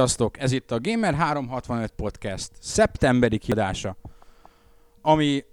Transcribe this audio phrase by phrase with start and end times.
[0.00, 0.38] Sziasztok!
[0.38, 3.96] Ez itt a Gamer 365 Podcast szeptemberi kiadása,
[5.02, 5.44] ami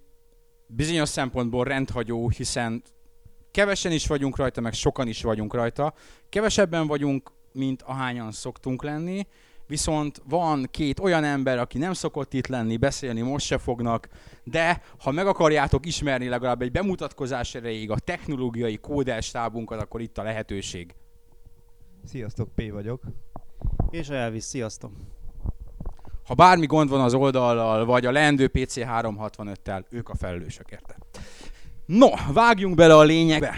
[0.67, 2.83] bizonyos szempontból rendhagyó, hiszen
[3.51, 5.93] kevesen is vagyunk rajta, meg sokan is vagyunk rajta.
[6.29, 9.27] Kevesebben vagyunk, mint ahányan szoktunk lenni,
[9.65, 14.07] viszont van két olyan ember, aki nem szokott itt lenni, beszélni most se fognak,
[14.43, 20.23] de ha meg akarjátok ismerni legalább egy bemutatkozás erejéig a technológiai kódelstábunkat, akkor itt a
[20.23, 20.95] lehetőség.
[22.03, 23.01] Sziasztok, P vagyok.
[23.89, 24.91] És Elvis, sziasztok!
[26.25, 30.97] Ha bármi gond van az oldallal, vagy a leendő PC 365-tel, ők a felelősök érte.
[31.85, 33.55] No, vágjunk bele a lényegbe.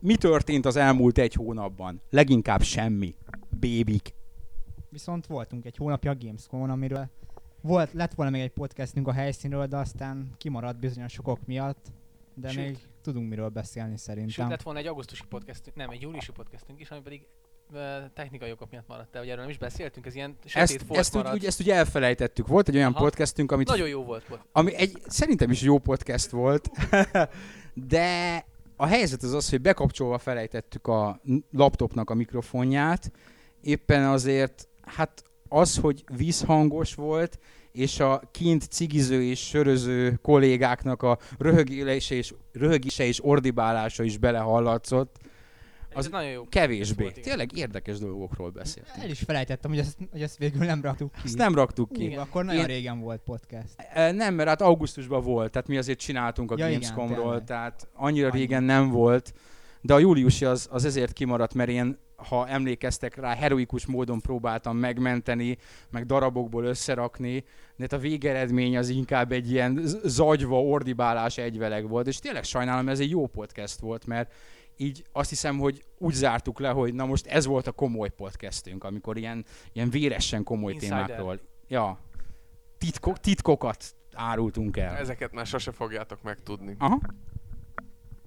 [0.00, 2.02] Mi történt az elmúlt egy hónapban?
[2.10, 3.14] Leginkább semmi.
[3.48, 4.14] Bébik.
[4.88, 7.10] Viszont voltunk egy hónapja a Gamescom-on, amiről
[7.60, 11.86] volt, lett volna még egy podcastünk a helyszínről, de aztán kimaradt bizonyos okok miatt,
[12.34, 12.64] de Sőt.
[12.64, 14.48] még tudunk miről beszélni Sőt, szerintem.
[14.48, 17.26] lett volna egy augusztusi podcastünk, nem, egy júliusi podcastünk is, ami pedig
[18.14, 21.32] technikai okok miatt maradt el, hogy erről nem is beszéltünk, ez ilyen sötét Ezt, ezt,
[21.32, 22.46] úgy, ezt úgy elfelejtettük.
[22.46, 23.04] Volt egy olyan Aha.
[23.04, 24.28] podcastünk, amit Nagyon jó volt.
[24.28, 24.40] volt.
[24.52, 26.70] ami egy, szerintem is jó podcast volt,
[27.88, 28.44] de
[28.76, 33.12] a helyzet az az, hogy bekapcsolva felejtettük a laptopnak a mikrofonját,
[33.60, 37.38] éppen azért, hát az, hogy vízhangos volt,
[37.72, 45.16] és a kint cigiző és söröző kollégáknak a röhögése és, röhögése és ordibálása is belehallatszott,
[45.90, 46.44] Ez Az nagyon jó.
[46.48, 47.02] kevésbé.
[47.02, 47.28] volt, igen.
[47.28, 49.04] Tényleg érdekes dolgokról beszéltünk.
[49.04, 51.18] El is felejtettem, hogy ezt, hogy ezt végül nem raktuk ki.
[51.24, 52.04] Ezt nem raktuk ki.
[52.04, 52.18] Igen.
[52.18, 53.68] akkor nagyon Én- régen volt podcast.
[53.92, 57.44] E, Nem, mert hát augusztusban volt, tehát mi azért csináltunk a Ja, igen, Gamescomról, tényleg.
[57.44, 58.38] tehát annyira Annyi.
[58.38, 59.34] régen nem volt,
[59.80, 64.76] de a júliusi az, az ezért kimaradt, mert én, ha emlékeztek rá, heroikus módon próbáltam
[64.76, 65.56] megmenteni,
[65.90, 67.34] meg darabokból összerakni,
[67.76, 72.88] de hát a végeredmény az inkább egy ilyen zagyva, ordibálás egyveleg volt, és tényleg sajnálom,
[72.88, 74.32] ez egy jó podcast volt, mert
[74.80, 78.84] így azt hiszem, hogy úgy zártuk le, hogy na most ez volt a komoly podcastünk,
[78.84, 81.04] amikor ilyen, ilyen véresen komoly Insider.
[81.04, 81.40] témákról.
[81.68, 81.98] Ja,
[82.78, 84.96] titkok, titkokat árultunk el.
[84.96, 86.74] Ezeket már sose fogjátok megtudni.
[86.78, 87.00] Aha.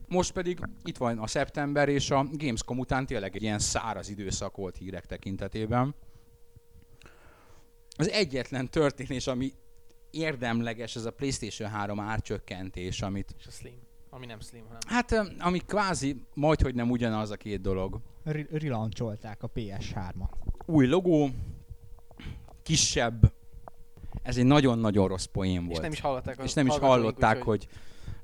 [0.08, 4.56] Most pedig itt van a szeptember, és a Gamescom után tényleg egy ilyen száraz időszak
[4.56, 5.96] volt hírek tekintetében.
[7.98, 9.54] Az egyetlen történés, ami
[10.10, 13.90] érdemleges, ez a PlayStation 3 árcsökkentés, amit És a Slim.
[14.14, 18.02] Ami nem Slim, hanem Hát, ami kvázi majdhogy nem ugyanaz a két dolog.
[18.52, 20.30] Relancholták a PS3-at.
[20.66, 21.30] Új logó,
[22.64, 23.34] kisebb,
[24.24, 25.82] ez egy nagyon-nagyon rossz poén és volt.
[25.82, 26.40] nem is hallották.
[26.44, 27.68] és nem is hallották, hogy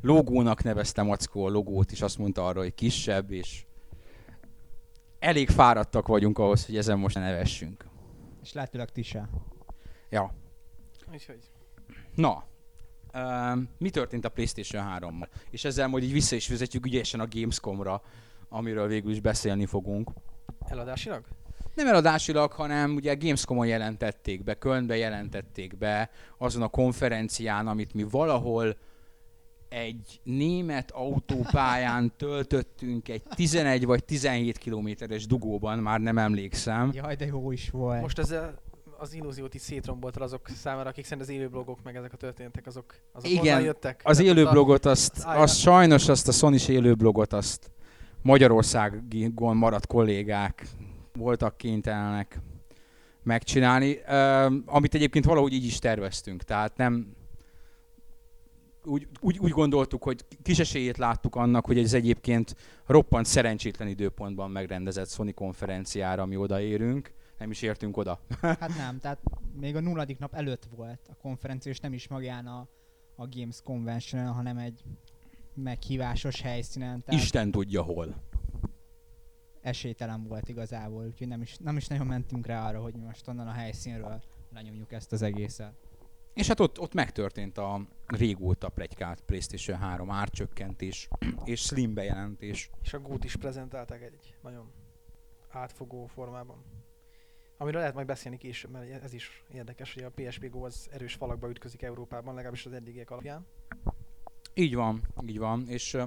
[0.01, 3.65] logónak nevezte Mackó a logót, és azt mondta arra, hogy kisebb, és
[5.19, 7.85] elég fáradtak vagyunk ahhoz, hogy ezen most ne nevessünk.
[8.41, 9.29] És lehetőleg ti se.
[10.09, 10.33] Ja.
[11.11, 11.51] Úgyhogy.
[12.15, 12.43] Na,
[13.13, 15.27] um, mi történt a PlayStation 3-mal?
[15.49, 18.01] És ezzel majd így vissza is vezetjük ügyesen a Gamescom-ra,
[18.49, 20.11] amiről végül is beszélni fogunk.
[20.67, 21.23] Eladásilag?
[21.73, 28.03] Nem eladásilag, hanem ugye Gamescom-on jelentették be, Kölnbe jelentették be, azon a konferencián, amit mi
[28.03, 28.77] valahol
[29.69, 36.91] egy német autópályán töltöttünk egy 11 vagy 17 kilométeres dugóban, már nem emlékszem.
[36.93, 38.01] Jaj, de jó is volt.
[38.01, 38.59] Most ezzel
[38.99, 42.67] az illúziót így szétromboltad azok számára, akik szerint az élő blogok, meg ezek a történetek,
[42.67, 44.01] azok, azok Igen, jöttek.
[44.03, 47.71] Az Tehát élő ott a- blogot, azt, az sajnos azt a sony élő blogot, azt
[48.21, 50.67] Magyarországon maradt kollégák
[51.13, 52.39] voltak kénytelenek
[53.23, 53.97] megcsinálni,
[54.65, 57.15] amit egyébként valahogy így is terveztünk, tehát nem
[58.83, 62.55] úgy, úgy, úgy gondoltuk, hogy kis esélyét láttuk annak, hogy ez egyébként
[62.85, 68.19] roppant szerencsétlen időpontban megrendezett Sony konferenciára mi odaérünk, nem is értünk oda.
[68.41, 69.19] Hát nem, tehát
[69.59, 72.67] még a nulladik nap előtt volt a konferencia, és nem is magán a,
[73.15, 74.83] a Games Convention, hanem egy
[75.53, 78.15] meghívásos helyszínen, tehát Isten tudja hol.
[79.61, 83.27] esélytelen volt igazából, úgyhogy nem is, nem is nagyon mentünk rá arra, hogy mi most
[83.27, 84.21] onnan a helyszínről
[84.53, 85.73] lenyomjuk ezt az egészet.
[86.33, 91.07] És hát ott, ott megtörtént a régóta plegykált PlayStation 3 árcsökkentés
[91.43, 92.69] és Slim bejelentés.
[92.81, 94.71] És a Gut is prezentálták egy nagyon
[95.49, 96.63] átfogó formában.
[97.57, 101.13] Amiről lehet majd beszélni később, mert ez is érdekes, hogy a PSP Go az erős
[101.13, 103.45] falakba ütközik Európában, legalábbis az eddigiek alapján.
[104.53, 105.97] Így van, így van, és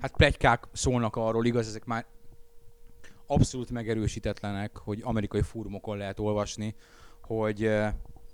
[0.00, 2.06] hát plegykák szólnak arról, igaz, ezek már
[3.26, 6.74] abszolút megerősítetlenek, hogy amerikai fórumokon lehet olvasni,
[7.22, 7.70] hogy,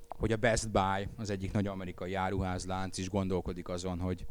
[0.09, 4.27] hogy a Best Buy, az egyik nagy amerikai áruházlánc is gondolkodik azon, hogy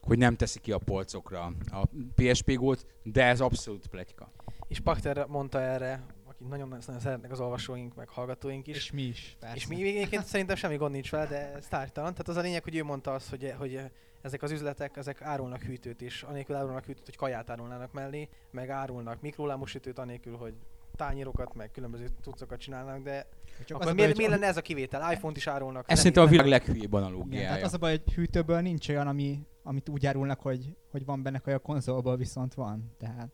[0.00, 4.32] hogy nem teszi ki a polcokra a PSP Go-t, de ez abszolút pletyka.
[4.68, 6.04] És Pakter mondta erre,
[6.42, 8.76] akit nagyon, nagyon szeretnek az olvasóink, meg hallgatóink is.
[8.76, 9.56] És mi is, persze.
[9.56, 12.10] És mi egyébként szerintem semmi gond nincs vele, de ez tárgytalan.
[12.10, 13.80] Tehát az a lényeg, hogy ő mondta azt, hogy, hogy
[14.22, 18.68] ezek az üzletek, ezek árulnak hűtőt is, anélkül árulnak hűtőt, hogy kaját árulnának mellé, meg
[18.68, 20.54] árulnak mikrolámosütőt, anélkül, hogy
[20.96, 23.26] tányérokat, meg különböző cuccokat csinálnak, de
[23.64, 25.12] Csak akkor az miért, hogy miért lenne ez a kivétel?
[25.12, 25.90] iPhone-t is árulnak.
[25.90, 27.48] Ez szerintem a világ leghülyébb Igen, analógiája.
[27.48, 31.22] tehát az a baj, hogy hűtőből nincs olyan, ami, amit úgy árulnak, hogy, hogy van
[31.22, 32.94] benne a konzolból viszont van.
[32.98, 33.30] Tehát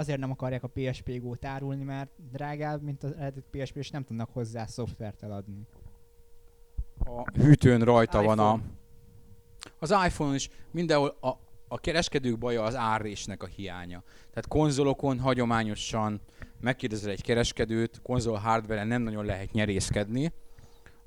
[0.00, 4.04] azért nem akarják a PSP Go-t árulni, mert drágább, mint az eredeti PSP, és nem
[4.04, 5.66] tudnak hozzá szoftvert eladni.
[6.98, 8.42] a hűtőn rajta van a...
[8.42, 8.62] iPhone.
[9.78, 11.28] Az iPhone is mindenhol a,
[11.68, 14.02] a kereskedők baja az árrésnek a hiánya.
[14.30, 16.20] Tehát konzolokon hagyományosan
[16.60, 20.32] megkérdezel egy kereskedőt, konzol hardware nem nagyon lehet nyerészkedni,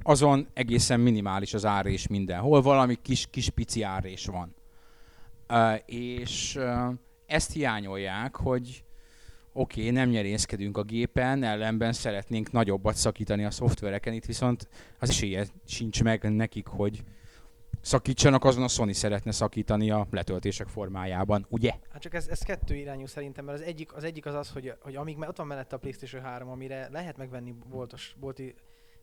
[0.04, 4.56] azon egészen minimális az árrés mindenhol, valami kis, kis pici árrés van.
[5.50, 6.94] Uh, és uh,
[7.26, 8.84] ezt hiányolják, hogy
[9.54, 14.68] oké, okay, nem nyerészkedünk a gépen, ellenben szeretnénk nagyobbat szakítani a szoftvereken, itt viszont
[15.00, 17.04] az esélye sincs meg nekik, hogy
[17.82, 21.72] szakítsanak, azon a Sony szeretne szakítani a letöltések formájában, ugye?
[21.92, 24.74] Hát csak ez, ez kettő irányú szerintem, mert az egyik az, egyik az, az hogy,
[24.80, 28.56] hogy amíg ott van mellette a PlayStation 3, amire lehet megvenni boltos, bolti,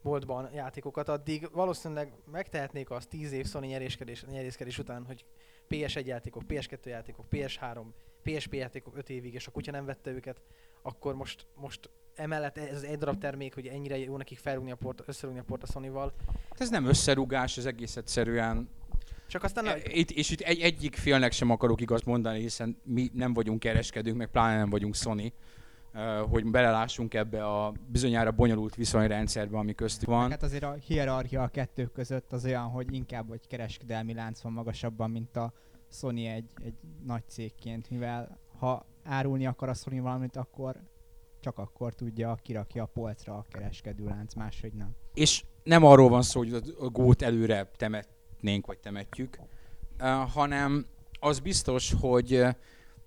[0.03, 5.25] boltban játékokat, addig valószínűleg megtehetnék azt 10 év Sony nyerészkedés, nyerészkedés után, hogy
[5.69, 7.83] PS1 játékok, PS2 játékok, PS3,
[8.23, 10.41] PSP játékok 5 évig, és a kutya nem vette őket,
[10.83, 14.77] akkor most, most emellett ez az egy darab termék, hogy ennyire jó nekik felrúgni a
[14.77, 16.13] port, összerúgni a port a Sony-val.
[16.59, 18.69] Ez nem összerúgás, ez egész egyszerűen
[19.27, 23.11] Csak aztán E, Itt, és itt egy, egyik félnek sem akarok igaz mondani, hiszen mi
[23.13, 25.33] nem vagyunk kereskedők, meg pláne nem vagyunk Sony,
[26.29, 30.31] hogy belelássunk ebbe a bizonyára bonyolult viszonyrendszerbe, ami köztük van.
[30.31, 34.53] Hát azért a hierarchia a kettő között az olyan, hogy inkább egy kereskedelmi lánc van
[34.53, 35.53] magasabban, mint a
[35.91, 40.81] Sony egy, egy nagy cégként, mivel ha árulni akar a Sony valamit, akkor
[41.41, 44.97] csak akkor tudja, kirakja a polcra a kereskedő lánc, máshogy nem.
[45.15, 49.39] És nem arról van szó, hogy a gót előre temetnénk, vagy temetjük,
[50.33, 50.87] hanem
[51.21, 52.43] az biztos, hogy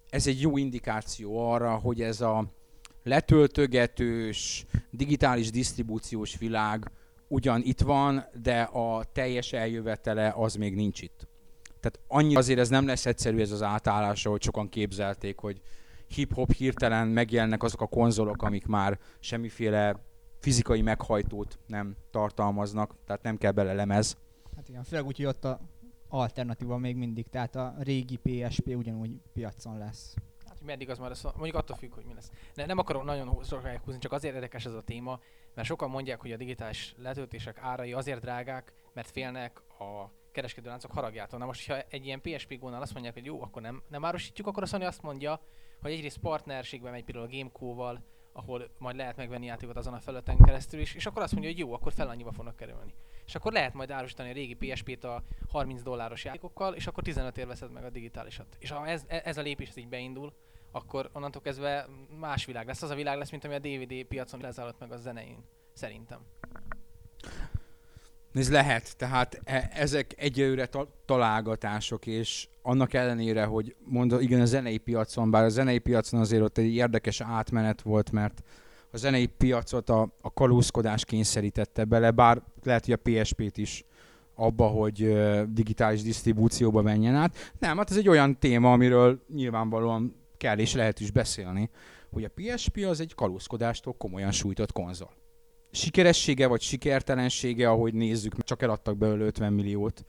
[0.10, 2.46] ez egy jó indikáció arra, hogy ez a
[3.04, 6.92] letöltögetős, digitális disztribúciós világ
[7.28, 11.28] ugyan itt van, de a teljes eljövetele az még nincs itt.
[11.84, 15.62] Tehát annyi azért ez nem lesz egyszerű ez az átállás, ahogy sokan képzelték, hogy
[16.08, 19.96] hip-hop hirtelen megjelennek azok a konzolok, amik már semmiféle
[20.40, 24.18] fizikai meghajtót nem tartalmaznak, tehát nem kell bele lemez.
[24.56, 25.60] Hát igen, főleg úgy, hogy ott a
[26.08, 30.14] alternatíva még mindig, tehát a régi PSP ugyanúgy piacon lesz.
[30.46, 32.30] Hát, hogy meddig az már lesz, mondjuk attól függ, hogy mi lesz.
[32.54, 35.20] Ne, nem akarok nagyon sokáig húzni, csak azért érdekes ez a téma,
[35.54, 41.40] mert sokan mondják, hogy a digitális letöltések árai azért drágák, mert félnek a kereskedőláncok haragjától.
[41.40, 44.48] Na most, ha egy ilyen PSP gónál azt mondják, hogy jó, akkor nem, nem árusítjuk,
[44.48, 45.42] akkor a Sony azt mondja,
[45.82, 48.04] hogy egyrészt partnerségben megy például a Gameco-val,
[48.34, 51.60] ahol majd lehet megvenni játékot azon a felületen keresztül is, és akkor azt mondja, hogy
[51.60, 52.94] jó, akkor fel annyiba fognak kerülni.
[53.26, 57.38] És akkor lehet majd árusítani a régi PSP-t a 30 dolláros játékokkal, és akkor 15
[57.38, 58.58] ér veszed meg a digitálisat.
[58.60, 60.34] És ha ez, e- ez a lépés ez így beindul,
[60.72, 61.88] akkor onnantól kezdve
[62.20, 62.82] más világ lesz.
[62.82, 65.44] Az a világ lesz, mint ami a DVD piacon lezállott meg a zenein.
[65.74, 66.20] Szerintem.
[68.34, 74.46] Ez lehet, tehát e- ezek egyelőre ta- találgatások, és annak ellenére, hogy mondom, igen, a
[74.46, 78.44] zenei piacon, bár a zenei piacon azért ott egy érdekes átmenet volt, mert
[78.92, 83.86] a zenei piacot a, a kalózkodás kényszerítette bele, bár lehet, hogy a PSP-t is
[84.36, 87.54] abba, hogy ö, digitális disztribúcióba menjen át.
[87.60, 91.70] Nem, hát ez egy olyan téma, amiről nyilvánvalóan kell és lehet is beszélni,
[92.12, 95.12] hogy a PSP az egy kalózkodástól komolyan sújtott konzol
[95.74, 100.06] sikeressége vagy sikertelensége, ahogy nézzük, csak eladtak belőle 50 milliót.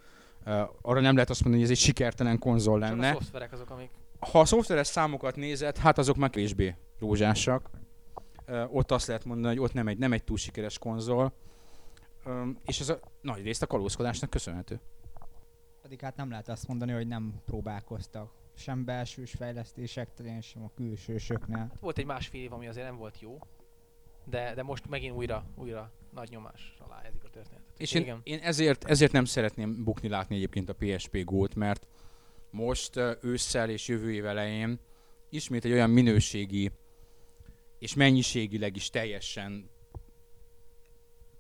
[0.47, 3.13] Uh, arra nem lehet azt mondani, hogy ez egy sikertelen konzol Csak a lenne.
[3.13, 3.91] szoftverek azok, amik...
[4.19, 7.71] Ha a szoftveres számokat nézed, hát azok már kevésbé rózsásak.
[8.49, 11.33] Uh, ott azt lehet mondani, hogy ott nem egy, nem egy túl sikeres konzol.
[12.27, 14.81] Um, és ez a nagy részt a kalózkodásnak köszönhető.
[15.83, 18.31] Pedig hát nem lehet azt mondani, hogy nem próbálkoztak.
[18.57, 21.59] Sem belsős fejlesztések terén, sem a külsősöknél.
[21.59, 23.39] Hát volt egy másfél év, ami azért nem volt jó,
[24.25, 27.75] de, de most megint újra, újra nagy nyomás alá ezik a történetet.
[27.77, 28.21] És én, Igen.
[28.23, 31.87] én ezért, ezért nem szeretném bukni látni egyébként a PSP Go-t, mert
[32.51, 34.81] most ősszel és jövő év elején
[35.29, 36.71] ismét egy olyan minőségi
[37.79, 39.71] és mennyiségileg is teljesen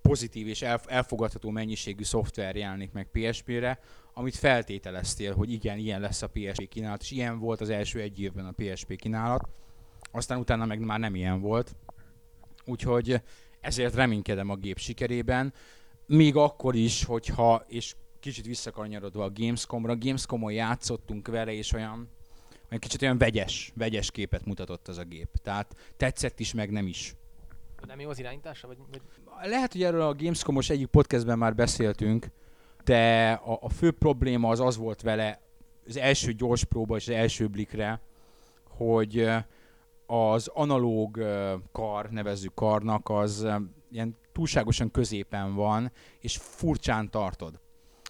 [0.03, 3.79] pozitív és elf- elfogadható mennyiségű szoftver jelenik meg PSP-re,
[4.13, 8.21] amit feltételeztél, hogy igen, ilyen lesz a PSP kínálat, és ilyen volt az első egy
[8.21, 9.49] évben a PSP kínálat,
[10.11, 11.77] aztán utána meg már nem ilyen volt.
[12.65, 13.21] Úgyhogy
[13.61, 15.53] ezért reménykedem a gép sikerében,
[16.07, 22.09] még akkor is, hogyha, és kicsit visszakanyarodva a Gamescomra, Gamescomon játszottunk vele, és olyan,
[22.69, 25.29] olyan kicsit olyan vegyes, vegyes képet mutatott az a gép.
[25.43, 27.15] Tehát tetszett is, meg nem is.
[27.87, 28.67] Nem jó az irányítása?
[28.67, 29.01] Vagy, vagy...
[29.49, 32.27] Lehet, hogy erről a Gamescomos egyik podcastben már beszéltünk,
[32.85, 35.41] de a, a fő probléma az az volt vele,
[35.87, 38.01] az első gyors próba és az első blikre,
[38.69, 39.29] hogy
[40.07, 41.25] az analóg
[41.73, 43.47] kar, nevezzük karnak, az
[43.91, 47.61] ilyen túlságosan középen van, és furcsán tartod.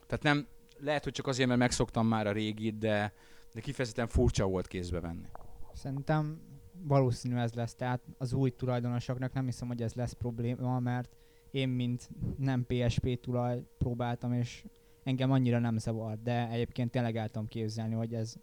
[0.07, 0.47] Tehát nem,
[0.79, 3.13] lehet, hogy csak azért, mert megszoktam már a régit, de,
[3.53, 5.29] de kifejezetten furcsa volt kézbe venni.
[5.73, 6.41] Szerintem
[6.83, 11.17] valószínű ez lesz, tehát az új tulajdonosoknak nem hiszem, hogy ez lesz probléma, mert
[11.51, 14.65] én, mint nem PSP tulaj próbáltam, és
[15.03, 18.35] engem annyira nem zavart, de egyébként tényleg el tudom képzelni, hogy ez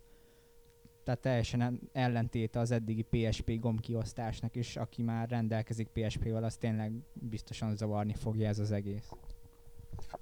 [1.04, 6.92] tehát teljesen en- ellentéte az eddigi PSP gombkiosztásnak is, aki már rendelkezik PSP-vel, az tényleg
[7.14, 9.12] biztosan zavarni fogja ez az egész.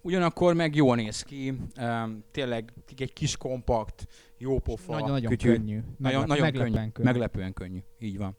[0.02, 4.08] Ugyanakkor meg jól néz ki, um, tényleg egy kis kompakt,
[4.38, 5.80] jó pofa, Nagyon-nagyon kütyű, könnyű.
[5.98, 7.10] Nagyon, nagyon meglepően könnyű, könnyű.
[7.10, 8.38] meglepően könnyű, így van.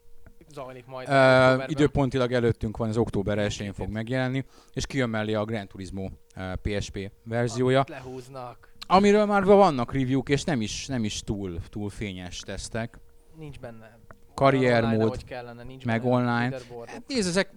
[0.53, 1.07] Zajlik majd.
[1.07, 6.09] Uh, időpontilag előttünk van, az október 1-én fog megjelenni, és kijön mellé a Gran Turismo
[6.35, 8.70] uh, PSP verziója, Amit Lehúznak.
[8.87, 12.99] Amiről már vannak review és nem is, nem is túl, túl fényes tesztek.
[13.37, 13.99] Nincs benne.
[14.33, 16.59] Karrier Online, mód, ahogy kellene, nincs meg benne online.
[16.85, 17.53] Hát Nézd, ezek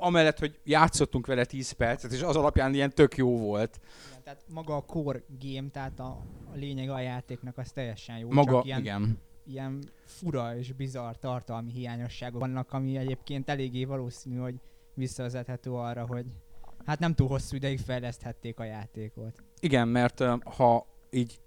[0.00, 3.80] amellett, hogy játszottunk vele 10 percet, és az alapján ilyen tök jó volt.
[4.10, 8.30] Igen, tehát maga a core game, tehát a, a lényeg a játéknak az teljesen jó.
[8.30, 9.18] Maga, csak ilyen, igen.
[9.46, 14.54] ilyen fura és bizarr tartalmi hiányosságok vannak, ami egyébként eléggé valószínű, hogy
[14.94, 16.26] visszavezethető arra, hogy
[16.84, 19.42] hát nem túl hosszú ideig fejleszthették a játékot.
[19.60, 21.40] Igen, mert ha így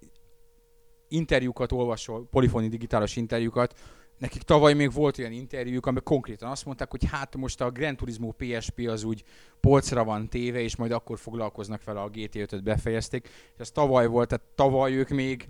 [1.08, 3.78] interjúkat olvasol, polifoni digitális interjúkat,
[4.18, 7.96] nekik tavaly még volt olyan interjúk, amik konkrétan azt mondták, hogy hát most a Gran
[7.96, 9.24] Turismo PSP az úgy
[9.60, 13.28] polcra van téve, és majd akkor foglalkoznak vele a GT5-öt befejezték.
[13.28, 15.46] És ez tavaly volt, tehát tavaly ők még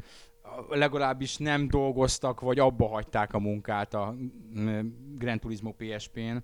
[0.68, 4.16] legalábbis nem dolgoztak, vagy abba hagyták a munkát a
[5.18, 6.36] Gran Turismo PSP-n.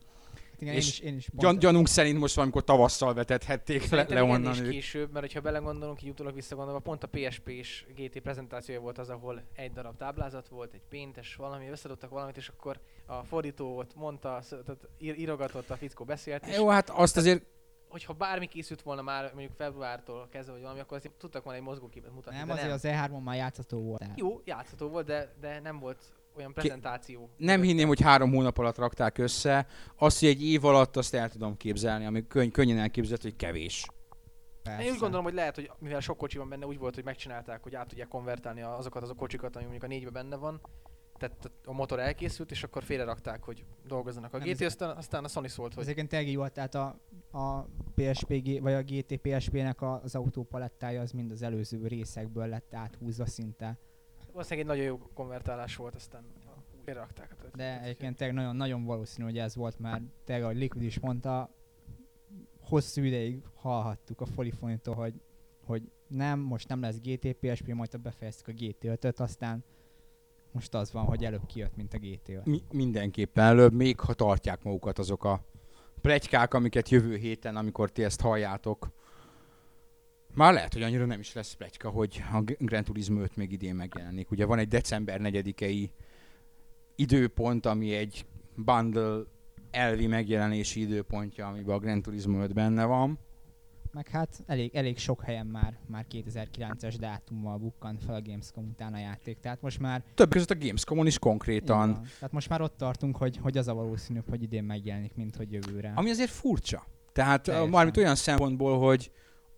[0.60, 4.14] Igen, én És is, én is pont- Gyan, gyanunk szerint most valamikor tavasszal vetethették Szerintem
[4.16, 4.70] le onnan is ők.
[4.70, 9.08] később, mert ha belegondolunk, így utólag visszagondolva, pont a PSP és GT prezentációja volt az,
[9.10, 13.94] ahol egy darab táblázat volt, egy péntes valami, összedobtak valamit, és akkor a fordító ott
[13.94, 17.42] mondta, tehát ír- írogatott, a fickó beszélt, és Jó, hát azt azért
[17.88, 21.64] hogyha bármi készült volna már mondjuk februártól kezdve, vagy valami, akkor azért tudtak volna egy
[21.64, 22.38] mozgóképet mutatni.
[22.38, 22.74] nem, azért nem.
[22.74, 24.02] az E3-on már játszható volt.
[24.16, 25.98] Jó, játszható volt, de, de nem volt
[26.36, 27.30] olyan prezentáció.
[27.36, 29.66] nem hinném, hogy három hónap alatt rakták össze.
[29.96, 33.86] Azt, hogy egy év alatt azt el tudom képzelni, ami könny- könnyen elképzelhető, hogy kevés.
[34.62, 34.84] Persze.
[34.84, 37.62] Én úgy gondolom, hogy lehet, hogy mivel sok kocsi van benne, úgy volt, hogy megcsinálták,
[37.62, 40.60] hogy át tudják konvertálni azokat az a kocsikat, ami mondjuk a négybe benne van.
[41.18, 45.24] Tehát a motor elkészült, és akkor félrerakták, hogy dolgozzanak a Nem, GT, ez- aztán, aztán
[45.24, 49.16] a Sony szólt, Ez hogy egyébként tényleg jó, tehát a, a PSP, vagy a GT
[49.16, 53.78] PSP-nek a- az autópalettája az mind az előző részekből lett áthúzva szinte.
[54.32, 56.24] Valószínűleg egy nagyon jó konvertálás volt, aztán
[56.84, 57.36] félrerakták.
[57.52, 60.98] a De egyébként tényleg nagyon, nagyon valószínű, hogy ez volt, mert tényleg, ahogy Liquid is
[60.98, 61.50] mondta,
[62.60, 65.14] hosszú ideig hallhattuk a Folifonitól, hogy,
[65.64, 69.64] hogy nem, most nem lesz GT PSP, majd befejeztük a GT5-öt, aztán
[70.52, 72.44] most az van, hogy előbb kijött, mint a GT5.
[72.44, 75.44] Mi- mindenképpen előbb, még ha tartják magukat azok a
[76.00, 78.90] plegykák, amiket jövő héten, amikor ti ezt halljátok,
[80.34, 83.52] már lehet, hogy annyira nem is lesz plegyka, hogy a G- Gran Turismo 5 még
[83.52, 84.30] idén megjelenik.
[84.30, 85.90] Ugye van egy december 4-i
[86.96, 89.20] időpont, ami egy bundle
[89.70, 93.18] elvi megjelenési időpontja, amiben a Gran Turismo 5 benne van.
[93.92, 98.94] Meg hát elég, elég sok helyen már, már 2009-es dátummal bukkant fel a Gamescom után
[98.94, 99.38] a játék.
[99.40, 101.92] Tehát most már Több között a Gamescom-on is konkrétan.
[101.92, 102.02] Van.
[102.02, 105.52] Tehát most már ott tartunk, hogy, hogy az a valószínűbb, hogy idén megjelenik, mint hogy
[105.52, 105.92] jövőre.
[105.96, 106.84] Ami azért furcsa.
[107.12, 107.70] Tehát Teljesen.
[107.70, 109.10] mármint olyan szempontból, hogy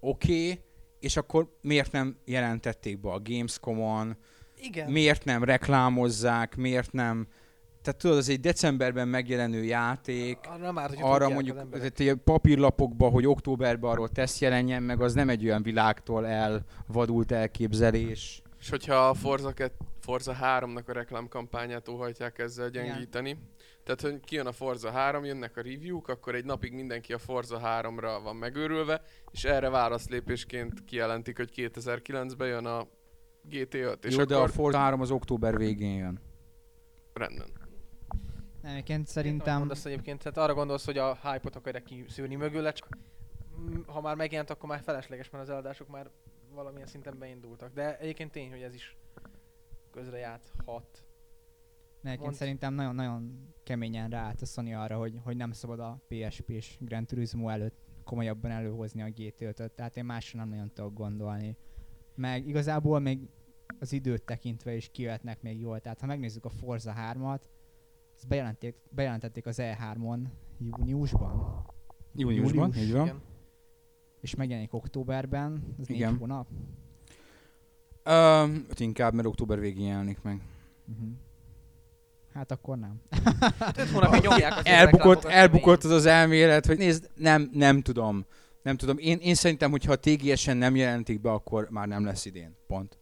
[0.04, 0.60] oké, okay,
[1.00, 4.16] és akkor miért nem jelentették be a Gamescom-on,
[4.56, 4.90] Igen.
[4.90, 7.26] miért nem reklámozzák, miért nem...
[7.82, 12.14] Tehát tudod, ez egy decemberben megjelenő játék, Arra már, hogy arra mondjuk az tehát egy
[12.24, 18.42] papírlapokba, hogy októberben arról teszt jelenjen meg, az nem egy olyan világtól elvadult elképzelés.
[18.60, 22.84] És hogyha a Forza, 2, Forza 3-nak a reklámkampányát óhajtják ezzel Igen.
[22.84, 23.38] gyengíteni,
[23.82, 27.60] tehát hogy kijön a Forza 3, jönnek a review-k, akkor egy napig mindenki a Forza
[27.64, 32.86] 3-ra van megőrülve, és erre válaszlépésként kijelentik, hogy 2009-ben jön a
[33.50, 36.20] GT5, és Jó, de a akkor Forza 3 az október végén jön.
[37.12, 37.50] rendben.
[38.62, 42.88] Nem, egyébként szerintem Mondasz egyébként, tehát arra gondolsz, hogy a hype-ot akarják kiszűrni mögüle, csak
[43.86, 46.10] ha már megjelent, akkor már felesleges, mert az eladások már
[46.54, 47.72] valamilyen szinten beindultak.
[47.72, 48.96] De egyébként tény, hogy ez is
[49.92, 51.04] közrejárt hat.
[52.00, 52.34] ne, egyébként mondd.
[52.34, 57.48] szerintem nagyon-nagyon keményen ráállt a Sony arra, hogy, hogy nem szabad a PSP-s Gran Turismo
[57.48, 61.56] előtt komolyabban előhozni a GT5-öt, tehát én másra nem nagyon tudok gondolni.
[62.14, 63.28] Meg igazából még
[63.78, 67.40] az időt tekintve is kijöhetnek még jól, tehát ha megnézzük a Forza 3-at,
[68.14, 70.24] ezt bejelentették, bejelentették az E3-on
[70.58, 71.64] júniusban,
[72.14, 73.06] Júniusban, Július, így van.
[73.06, 73.20] Igen.
[74.20, 76.10] és megjelenik októberben, az Igen.
[76.10, 76.48] négy hónap.
[78.06, 80.40] Um, inkább, mert október végén jelenik meg.
[80.92, 81.08] Uh-huh.
[82.34, 83.00] Hát akkor nem.
[83.58, 88.26] Hát öt hónapja nyomják az elbukott, elbukott az az elmélet, hogy nézd, nem, nem tudom.
[88.62, 88.98] Nem tudom.
[88.98, 92.56] Én, én szerintem, hogyha a TGS-en nem jelentik be, akkor már nem lesz idén.
[92.66, 92.98] Pont.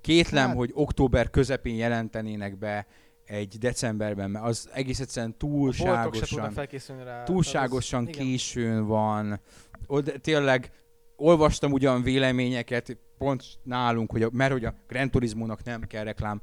[0.00, 2.86] Kétlem, Hát- hogy október közepén jelentenének be
[3.24, 7.22] egy decemberben, mert az egész egyszerűen túlságosan, felkészülni rá.
[7.22, 8.26] túlságosan Az- igen.
[8.26, 9.40] későn van.
[9.86, 10.70] Oda, tényleg
[11.16, 16.42] olvastam ugyan véleményeket, pont nálunk, hogy a, mert hogy a Gran Turismo-nak nem kell reklám.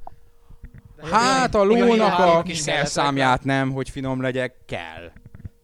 [1.11, 5.11] Hát a lónak a kis számját nem, hogy finom legyek, kell.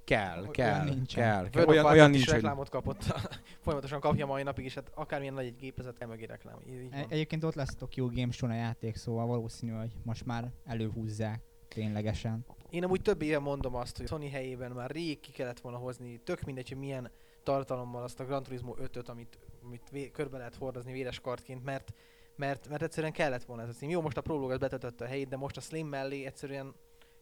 [0.04, 1.24] Kell, Olyan kell, nincsen.
[1.24, 1.50] kell.
[1.50, 1.66] Kell.
[1.66, 2.34] Olyan, olyan nincs, hogy...
[2.34, 3.04] reklámot kapott,
[3.64, 6.56] folyamatosan kapja mai napig is, hát akármilyen nagy egy gépezet, kell mögé reklám.
[6.92, 11.42] E- egyébként ott lesz Tokyo Game Show a játék, szóval valószínű, hogy most már előhúzzák
[11.68, 12.46] ténylegesen.
[12.70, 16.20] Én amúgy több éve mondom azt, hogy Sony helyében már rég ki kellett volna hozni,
[16.24, 17.12] tök mindegy, hogy milyen
[17.46, 21.94] tartalommal azt a Gran Turismo 5-öt, amit, amit vé- körbe lehet hordozni véres kartként, mert,
[22.36, 23.90] mert, mert egyszerűen kellett volna ez a cím.
[23.90, 26.76] Jó, most a Prolog az betöltötte a helyét, de most a Slim mellé egyszerűen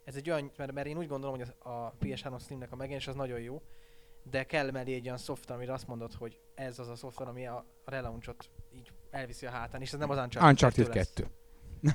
[0.04, 3.16] ez egy olyan, mert, mert én úgy gondolom, hogy a PS3 Slimnek a megjelenés az
[3.16, 3.62] nagyon jó,
[4.24, 7.48] de kell mellé egy olyan szoftver, amire azt mondod, hogy ez az a szoftver, ami
[7.48, 11.14] a, a relaunchot így elviszi a hátán, és ez nem az Uncharted, Uncharted 2 lesz.
[11.14, 11.28] 2.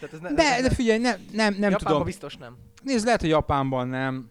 [0.00, 2.04] Tehát ez ne, De, ez de figyelj, nem, nem, nem Japánban tudom.
[2.04, 2.58] biztos nem.
[2.82, 4.30] Nézd, lehet, hogy Japánban nem.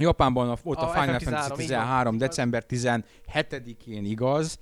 [0.00, 1.56] Japánban a, ott a, A Final FF13, Fantasy így van.
[1.56, 2.18] 13.
[2.18, 4.58] december 17-én igaz,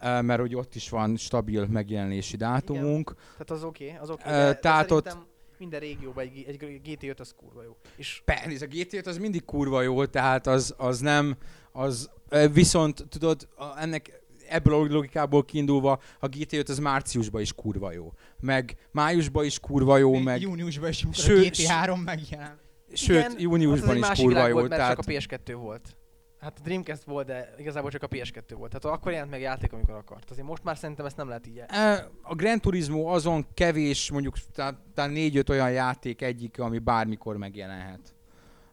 [0.00, 3.14] mert hogy ott is van stabil megjelenési dátumunk.
[3.14, 4.22] Tehát az oké, okay, az oké.
[4.28, 5.16] Okay, de, tehát de ott-
[5.58, 7.76] minden régióban egy, egy GT5 az kurva jó.
[7.96, 11.36] És Persze, a GT az mindig kurva jó, tehát az, az nem,
[11.72, 12.10] az
[12.52, 18.12] viszont tudod, ennek ebből a logikából kiindulva a GT5 az márciusban is kurva jó.
[18.40, 22.62] Meg májusban is kurva jó, Még meg Júniusban is, amikor Ső- a GT3 megjelent.
[22.92, 24.52] Sőt, igen, júniusban egy is kurva jó.
[24.52, 25.96] volt, mert Tehát csak a PS2 volt.
[26.40, 28.70] Hát a Dreamcast volt, de igazából csak a PS2 volt.
[28.80, 30.30] Tehát akkor jelent meg játék, amikor akart.
[30.30, 31.58] Azért most már szerintem ezt nem lehet így.
[31.58, 31.66] el-
[31.96, 38.13] E, A Gran Turismo azon kevés, mondjuk talán négy-öt olyan játék egyik, ami bármikor megjelenhet.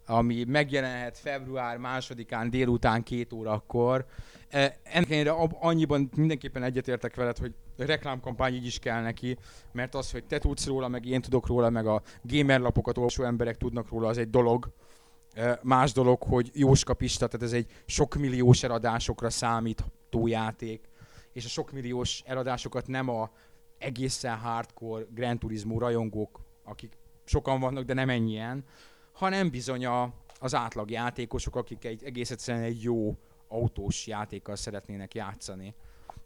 [0.05, 4.05] Ami megjelenhet február másodikán délután két órakor.
[4.49, 9.37] E, Ennek annyiban mindenképpen egyetértek veled, hogy reklámkampány így is kell neki,
[9.71, 13.57] mert az, hogy te tudsz róla, meg én tudok róla, meg a gamerlapokat olvasó emberek
[13.57, 14.71] tudnak róla, az egy dolog.
[15.33, 20.89] E, Más dolog, hogy Jóska Pista, tehát ez egy sok milliós eladásokra számító játék,
[21.33, 23.31] és a sok milliós eladásokat nem a
[23.77, 28.63] egészen hardcore Gran Turismo rajongók, akik sokan vannak, de nem ennyien,
[29.21, 35.13] hanem bizony a, az átlag játékosok, akik egy egész egyszerűen egy jó autós játékkal szeretnének
[35.13, 35.75] játszani,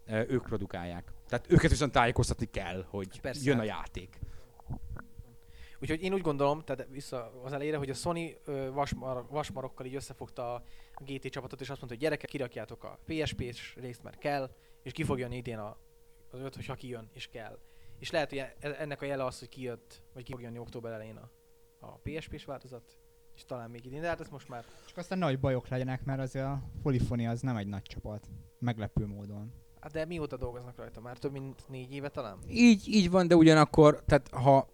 [0.08, 1.12] ők produkálják.
[1.28, 3.42] Tehát őket viszont tájékoztatni kell, hogy Persze.
[3.44, 4.20] jön a játék.
[5.80, 8.38] Úgyhogy én úgy gondolom, tehát vissza az elére, hogy a Sony
[8.74, 10.64] vasmar, vasmarokkal így összefogta a
[10.98, 15.04] GT csapatot, és azt mondta, hogy gyerekek, kirakjátok a PSP-s részt, mert kell, és ki
[15.04, 15.78] fog jönni idén a,
[16.32, 17.60] az öt, hogyha kijön, és kell.
[18.00, 20.92] És lehet, hogy e- ennek a jele az, hogy kijött, vagy ki fog jönni október
[20.92, 21.30] elején a,
[21.86, 22.84] a PSP-s változat,
[23.36, 26.20] és talán még idén, de hát ez most már Csak aztán nagy bajok legyenek, mert
[26.20, 28.28] azért a Polyphony az nem egy nagy csapat.
[28.60, 29.54] Meglepő módon.
[29.80, 31.02] Hát de mióta dolgoznak rajta?
[31.02, 32.38] Már több mint négy éve talán?
[32.50, 34.68] Így, így van, de ugyanakkor, tehát ha,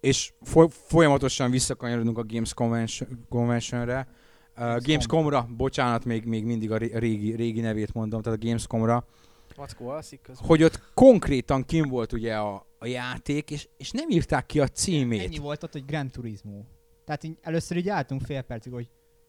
[0.00, 4.82] és foly- folyamatosan visszakanyarodunk a Games Convention, Conventionre, uh, Gamescom.
[4.86, 9.06] Gamescomra, bocsánat, még, még mindig a ré- régi, régi nevét mondom, tehát a Gamescomra,
[9.56, 10.48] Mackó alszik közben.
[10.48, 14.68] hogy ott konkrétan kim volt ugye a, a játék, és, és nem írták ki a
[14.68, 15.22] címét.
[15.22, 16.62] Ennyi volt ott, hogy Gran Turismo.
[17.04, 18.88] Tehát így először így álltunk fél percig, hogy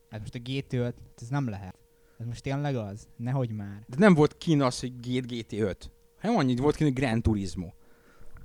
[0.10, 1.76] hát most a GT5, ez nem lehet.
[2.18, 3.08] Ez most tényleg az?
[3.16, 3.84] Nehogy már.
[3.88, 5.76] De nem volt kín az, hogy G- GT5.
[6.20, 7.68] hanem annyit volt kín, hogy Gran Turismo.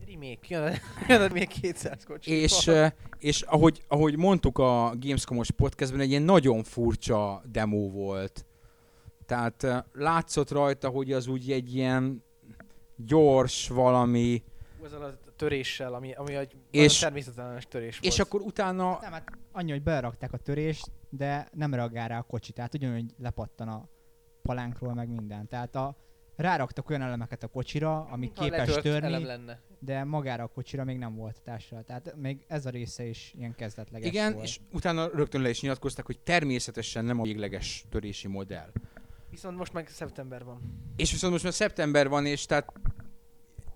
[0.06, 0.74] Remake, jön,
[1.08, 2.30] jön még 200 kocsi.
[2.30, 2.70] És,
[3.18, 8.46] és ahogy, ahogy mondtuk a Gamescom-os podcastben, egy ilyen nagyon furcsa demo volt.
[9.26, 12.24] Tehát eh, látszott rajta, hogy az úgy egy ilyen
[12.96, 14.42] gyors valami,
[14.84, 18.28] Azzal a töréssel, ami, ami egy És- és, természetellenes törés és volt.
[18.28, 22.52] akkor utána Nem, hát annyi, hogy berakták a törést, de nem reagál rá a kocsi.
[22.52, 23.88] Tehát ugyanúgy lepattan a
[24.42, 25.48] palánkról, meg minden.
[25.48, 25.96] Tehát a,
[26.36, 29.60] ráraktak olyan elemeket a kocsira, ami Mintha képes törni, lenne.
[29.78, 31.82] de magára a kocsira még nem volt hatásra.
[31.82, 34.44] Tehát még ez a része is ilyen kezdetleges igen, volt.
[34.44, 38.70] és utána rögtön le is nyilatkozták, hogy természetesen nem a végleges törési modell.
[39.30, 40.60] Viszont most meg szeptember van.
[40.96, 42.72] És viszont most már szeptember van, és tehát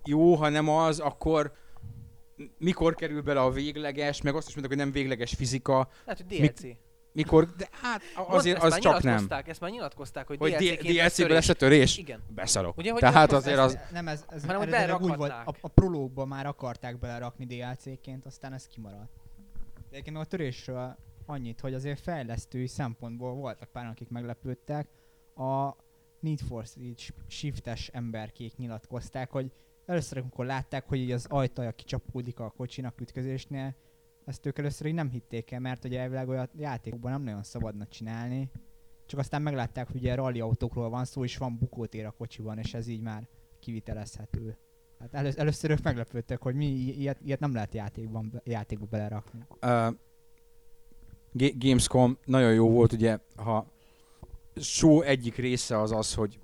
[0.09, 1.51] jó, ha nem az, akkor
[2.57, 6.37] mikor kerül bele a végleges, meg azt is mondták, hogy nem végleges fizika, Lehet, hogy
[6.37, 6.77] DLC.
[7.11, 9.27] mikor, de hát azért az csak nem.
[9.45, 11.97] Ezt már nyilatkozták, hogy, Hogy DLC-ként lesz a törés?
[11.97, 12.23] Igen.
[12.27, 12.77] Beszarok.
[12.77, 13.77] Ugye, hogy Tehát azért az...
[13.91, 18.53] Nem, ez, ez Hanem, hogy úgy volt, a, a prológba már akarták belerakni DLC-ként, aztán
[18.53, 19.11] ez kimaradt.
[19.75, 24.87] De egyébként a törésről annyit, hogy azért fejlesztői szempontból voltak pár, akik meglepődtek.
[25.35, 25.75] A
[26.19, 29.51] Need for Speed shiftes emberkék nyilatkozták, hogy
[29.89, 33.75] először, amikor látták, hogy így az ajtaja kicsapódik a kocsinak ütközésnél,
[34.25, 37.85] ezt ők először így nem hitték el, mert ugye elvileg olyan játékokban nem nagyon szabadna
[37.87, 38.51] csinálni.
[39.05, 42.73] Csak aztán meglátták, hogy ugye rally autókról van szó, és van bukótér a kocsiban, és
[42.73, 43.27] ez így már
[43.59, 44.57] kivitelezhető.
[44.99, 49.39] Hát elő, először ők meglepődtek, hogy mi ilyet, ilyet nem lehet játékban, játékba belerakni.
[49.49, 49.93] Uh,
[51.31, 53.71] Ga- Gamescom nagyon jó volt, ugye, ha
[54.55, 56.39] show egyik része az az, hogy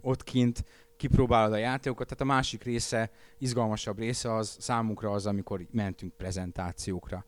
[0.00, 0.64] ott kint
[1.02, 7.24] kipróbálod a játékokat, tehát a másik része, izgalmasabb része az számunkra az, amikor mentünk prezentációkra.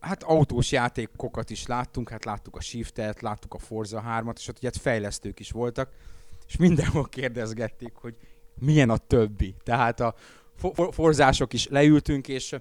[0.00, 4.56] Hát autós játékokat is láttunk, hát láttuk a Shiftet, láttuk a Forza 3-at, és ott
[4.56, 5.90] ugye hát fejlesztők is voltak,
[6.46, 8.16] és mindenhol kérdezgették, hogy
[8.54, 9.54] milyen a többi.
[9.62, 10.14] Tehát a
[10.56, 12.56] for- for- forzások is leültünk, és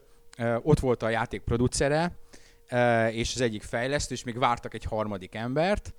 [0.61, 2.17] ott volt a játék producere,
[3.11, 5.93] és az egyik fejlesztő, és még vártak egy harmadik embert,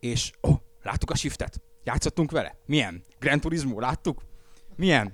[0.00, 3.04] és oh, láttuk a Shiftet, játszottunk vele, milyen?
[3.18, 4.22] Gran Turismo, láttuk?
[4.76, 5.12] Milyen?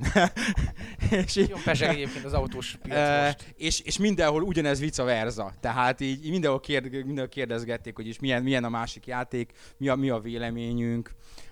[1.27, 5.53] és így, Jó peseg egyébként az autós piac és, és mindenhol ugyanez vice versa.
[5.61, 9.89] Tehát így, így mindenhol, kérd, mindenhol kérdezgették, hogy is milyen, milyen a másik játék, mi
[9.89, 11.11] a, mi a véleményünk.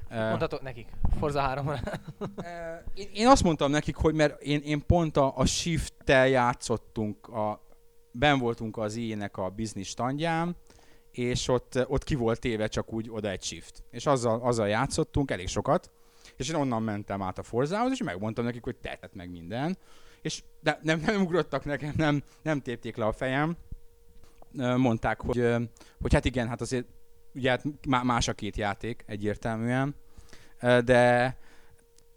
[0.09, 1.75] Mondhatok nekik, Forza 3 Ö,
[2.95, 7.67] Én, én azt mondtam nekik, hogy mert én, én pont a, a Shift-tel játszottunk, a,
[8.13, 10.57] ben voltunk az ilyenek a business standján,
[11.13, 13.83] és ott, ott ki volt téve csak úgy oda egy Shift.
[13.91, 15.91] És azzal, azzal játszottunk elég sokat,
[16.37, 19.79] és én onnan mentem át a Forzához, és megmondtam nekik, hogy tehetett meg minden.
[20.23, 23.57] És de nem, nem ugrottak nekem, nem, nem tépték le a fejem.
[24.77, 25.47] Mondták, hogy,
[26.01, 26.87] hogy hát igen, hát azért
[27.35, 29.95] ugye hát má- más a két játék egyértelműen,
[30.61, 31.37] de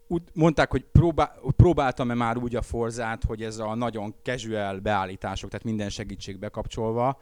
[0.08, 5.50] úgy mondták, hogy próbál, próbáltam-e már úgy a Forzát, hogy ez a nagyon casual beállítások,
[5.50, 7.22] tehát minden segítség bekapcsolva,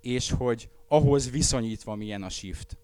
[0.00, 2.76] és hogy ahhoz viszonyítva milyen a shift.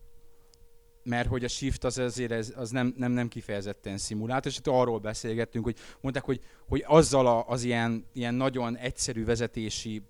[1.05, 4.99] Mert hogy a shift az azért az nem, nem, nem kifejezetten szimulátor, és itt arról
[4.99, 10.03] beszélgettünk, hogy mondták, hogy, hogy azzal a, az ilyen, ilyen nagyon egyszerű vezetési,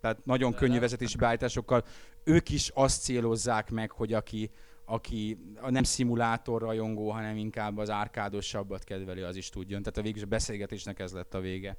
[0.00, 1.84] tehát nagyon könnyű vezetési beállításokkal,
[2.24, 4.50] ők is azt célozzák meg, hogy aki,
[4.84, 9.82] aki a nem szimulátor rajongó, hanem inkább az árkádosabbat kedveli, az is tudjon.
[9.82, 11.76] Tehát a végül a beszélgetésnek ez lett a vége.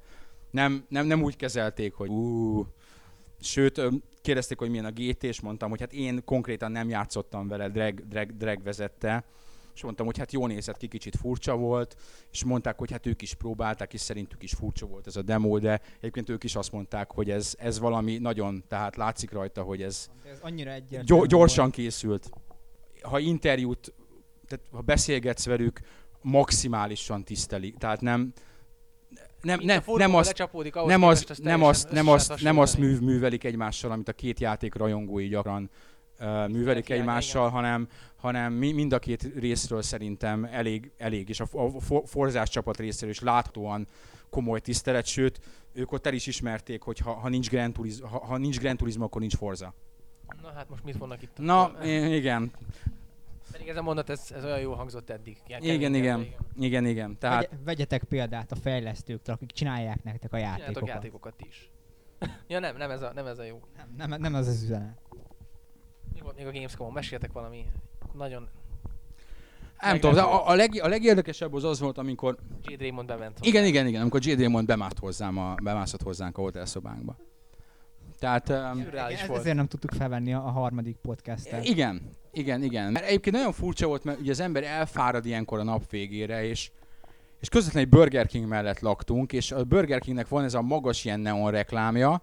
[0.50, 2.66] Nem, nem, nem úgy kezelték, hogy ú,
[3.40, 3.80] sőt,
[4.22, 8.08] kérdezték, hogy milyen a GT, és mondtam, hogy hát én konkrétan nem játszottam vele, drag,
[8.08, 9.24] drag, drag vezette,
[9.74, 11.96] és mondtam, hogy hát jó nézett ki, kicsit furcsa volt,
[12.32, 15.58] és mondták, hogy hát ők is próbálták, és szerintük is furcsa volt ez a demo,
[15.58, 19.82] de egyébként ők is azt mondták, hogy ez, ez valami nagyon, tehát látszik rajta, hogy
[19.82, 20.74] ez, Ez annyira
[21.06, 21.28] volt.
[21.28, 22.30] gyorsan készült.
[23.02, 23.92] Ha interjút,
[24.46, 25.80] tehát ha beszélgetsz velük,
[26.22, 27.76] maximálisan tisztelik.
[27.76, 28.32] Tehát nem,
[29.42, 33.90] nem, nem, nem azt, nem az nem azt, nem azt, nem azt műv, művelik egymással,
[33.90, 35.70] amit a két játék rajongói gyakran
[36.20, 41.46] uh, művelik egymással, hanem, hanem mi, mind a két részről szerintem elég, elég és a,
[41.52, 43.86] a for- Forzás csapat részéről is láthatóan
[44.30, 45.40] komoly tisztelet, sőt,
[45.72, 48.76] ők ott el is ismerték, hogy ha, ha, nincs, Gran Turismo, ha, ha nincs Gran
[48.76, 49.74] Turismo, akkor nincs Forza.
[50.42, 51.36] Na hát most mit mondnak itt?
[51.36, 52.50] Na, igen,
[53.52, 55.36] Pedig ez a mondat, ez, ez olyan jól hangzott eddig.
[55.46, 56.20] Ilyen Igen, igen.
[56.20, 57.18] de igen, igen.
[57.18, 60.88] Tehát Vegye, vegyetek példát a fejlesztőktől, akik csinálják nektek a Csináljátok játékokat.
[60.88, 61.70] játékokat is.
[62.48, 63.60] ja nem, nem ez a, nem ez a jó.
[63.96, 65.00] Nem, nem, nem az az üzenet.
[66.14, 66.92] Mi volt még a Gamescom-on?
[66.92, 67.64] Meséljetek valami
[68.12, 68.48] nagyon...
[69.80, 73.38] nem tudom, de a, a, leg, a legérdekesebb az az volt, amikor Jade Raymond bement.
[73.42, 74.32] Igen, igen, igen, amikor J.
[74.34, 77.16] Damon bemászott hozzám a, bemászott hozzánk a hotelszobánkba.
[78.18, 78.56] Tehát um,
[78.94, 79.40] Ez- volt.
[79.40, 81.64] Ezért nem tudtuk felvenni a, a harmadik podcastet.
[81.64, 82.92] igen, igen, igen.
[82.92, 86.70] Mert egyébként nagyon furcsa volt, mert ugye az ember elfárad ilyenkor a nap végére, és,
[87.40, 91.04] és közvetlenül egy Burger King mellett laktunk, és a Burger Kingnek van ez a magas
[91.04, 92.22] ilyen neon reklámja,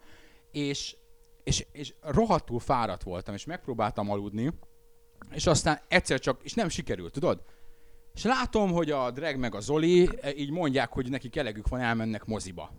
[0.51, 0.95] és,
[1.43, 4.51] és, és rohadtul fáradt voltam, és megpróbáltam aludni,
[5.31, 7.43] és aztán egyszer csak, és nem sikerült, tudod?
[8.13, 11.79] És látom, hogy a Drag meg a Zoli e, így mondják, hogy nekik elegük van,
[11.79, 12.71] elmennek moziba.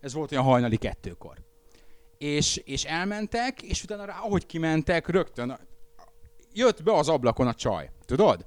[0.00, 1.36] Ez volt olyan hajnali kettőkor.
[2.18, 5.58] És, és elmentek, és utána rá, ahogy kimentek, rögtön
[6.52, 8.46] jött be az ablakon a csaj, tudod?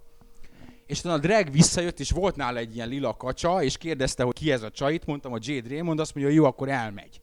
[0.86, 4.34] És utána a drag visszajött, és volt nála egy ilyen lila kacsa, és kérdezte, hogy
[4.34, 7.22] ki ez a csaj, itt mondtam, a Jade Raymond, azt mondja, jó, akkor elmegy.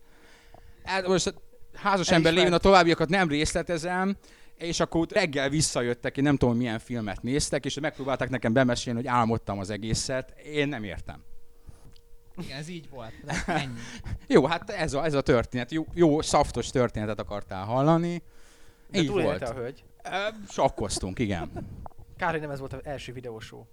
[0.84, 1.32] Hát most a
[1.74, 4.16] házas El ember lévén a továbbiakat nem részletezem,
[4.56, 9.08] és akkor reggel visszajöttek, én nem tudom milyen filmet néztek, és megpróbálták nekem bemesélni, hogy
[9.08, 10.30] álmodtam az egészet.
[10.38, 11.22] Én nem értem.
[12.42, 13.12] Igen, ez így volt.
[13.24, 13.78] De ennyi.
[14.26, 15.72] Jó, hát ez a, ez a történet.
[15.72, 18.22] Jó, jó, szaftos történetet akartál hallani.
[18.90, 19.42] De Így volt.
[19.42, 19.84] a hölgy.
[20.48, 21.50] Sakkoztunk, igen.
[22.16, 23.68] Kár, hogy nem ez volt az első videósó.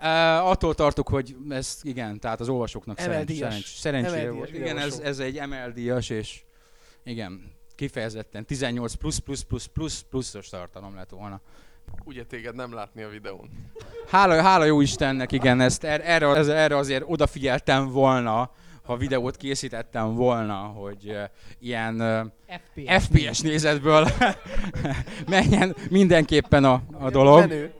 [0.00, 4.52] Uh, attól tartok, hogy ez igen, tehát az olvasóknak szerencs, szerencs, szerencsére volt.
[4.54, 6.44] Igen, ez, ez egy ML-díjas, és
[7.02, 11.40] igen, kifejezetten 18 plusz plusz plusz plusz pluszos tartalom lett volna.
[12.04, 13.50] Ugye téged nem látni a videón.
[14.08, 18.50] Hála, hála jó Istennek, igen, ezt er, erre, ez, erre azért odafigyeltem volna,
[18.86, 21.16] ha videót készítettem volna, hogy
[21.58, 22.02] ilyen
[22.46, 23.04] FPS.
[23.04, 24.08] FPS nézetből
[25.28, 27.72] menjen mindenképpen a, a dolog.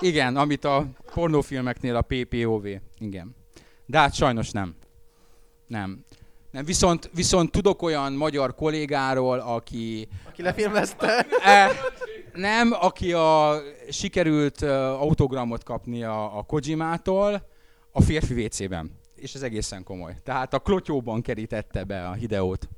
[0.00, 2.66] Igen, amit a pornófilmeknél a PPOV.
[2.98, 3.36] Igen.
[3.86, 4.74] De hát sajnos nem.
[5.66, 6.04] Nem.
[6.50, 6.64] nem.
[6.64, 11.26] Viszont, viszont tudok olyan magyar kollégáról, aki Aki lefilmezte.
[11.44, 11.70] E,
[12.32, 17.48] nem, aki a sikerült autogramot kapni a, a Kojimától
[17.92, 19.02] a férfi WC-ben.
[19.14, 20.16] És ez egészen komoly.
[20.22, 22.68] Tehát a klotyóban kerítette be a Hideót.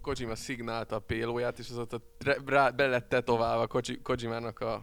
[0.00, 4.60] Kojima szignálta a pélóját, és az ott a tre- rá, be lett tetoválva Koji- Kojimának
[4.60, 4.82] a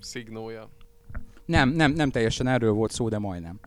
[0.00, 0.68] szignója.
[1.44, 3.60] Nem, nem, nem teljesen erről volt szó, de majdnem.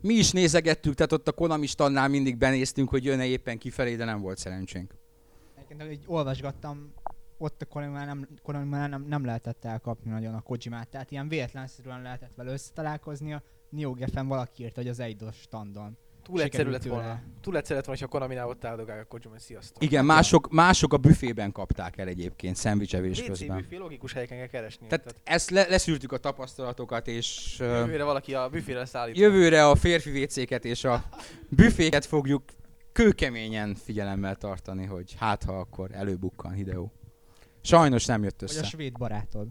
[0.00, 4.04] Mi is nézegettük, tehát ott a Konami stannál mindig benéztünk, hogy jön-e éppen kifelé, de
[4.04, 4.94] nem volt szerencsénk.
[5.54, 6.92] Egyébként, hogy olvasgattam,
[7.38, 12.02] ott a Konami nem, Konami nem, nem lehetett elkapni nagyon a Kojimát, tehát ilyen véletlenszerűen
[12.02, 13.36] lehetett vele összetalálkozni.
[13.74, 15.96] A Neo Geffen valaki írt, hogy az Eidos standon.
[16.22, 17.22] Túl egyszerű lett volna.
[17.40, 19.82] Túl egyszerű lett volna, ha a Konami-nál ott áldogálja a Kojima, sziasztok.
[19.82, 23.56] Igen, mások, mások a büfében kapták el egyébként, szendvicsevés közben.
[23.56, 24.86] büfé, logikus helyeken kell keresni.
[24.86, 29.16] Tehát Tehát, ezt le, leszűrtük a tapasztalatokat, és jövőre valaki a büfére szállít.
[29.16, 31.04] jövőre a férfi WC-ket és a
[31.48, 32.42] büféket fogjuk
[32.92, 36.88] kőkeményen figyelemmel tartani, hogy hát ha akkor előbukkan Hideo.
[37.60, 38.64] Sajnos nem jött Vagy a össze.
[38.64, 39.48] svéd barátod.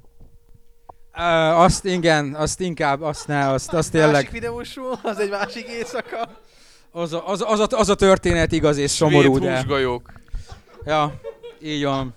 [1.17, 5.67] Uh, azt igen, azt inkább, azt ne, azt, azt Másik tényleg, videósú, az egy másik
[5.67, 6.29] éjszaka.
[6.91, 9.55] az a, az, az, a, az a történet igaz és szomorú, de...
[9.55, 10.13] húsgolyók.
[10.85, 11.19] Ja,
[11.61, 12.13] így van.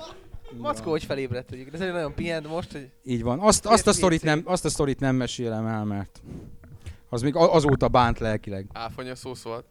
[0.54, 3.38] Így Mackó, hogy felébredt, hogy ez egy nagyon pihent most, hogy Így van.
[3.40, 6.22] Azt, azt, a sztorit nem, azt a sztorit nem mesélem el, mert
[7.08, 8.66] az még azóta bánt lelkileg.
[8.72, 9.64] Áfonya szó szólt.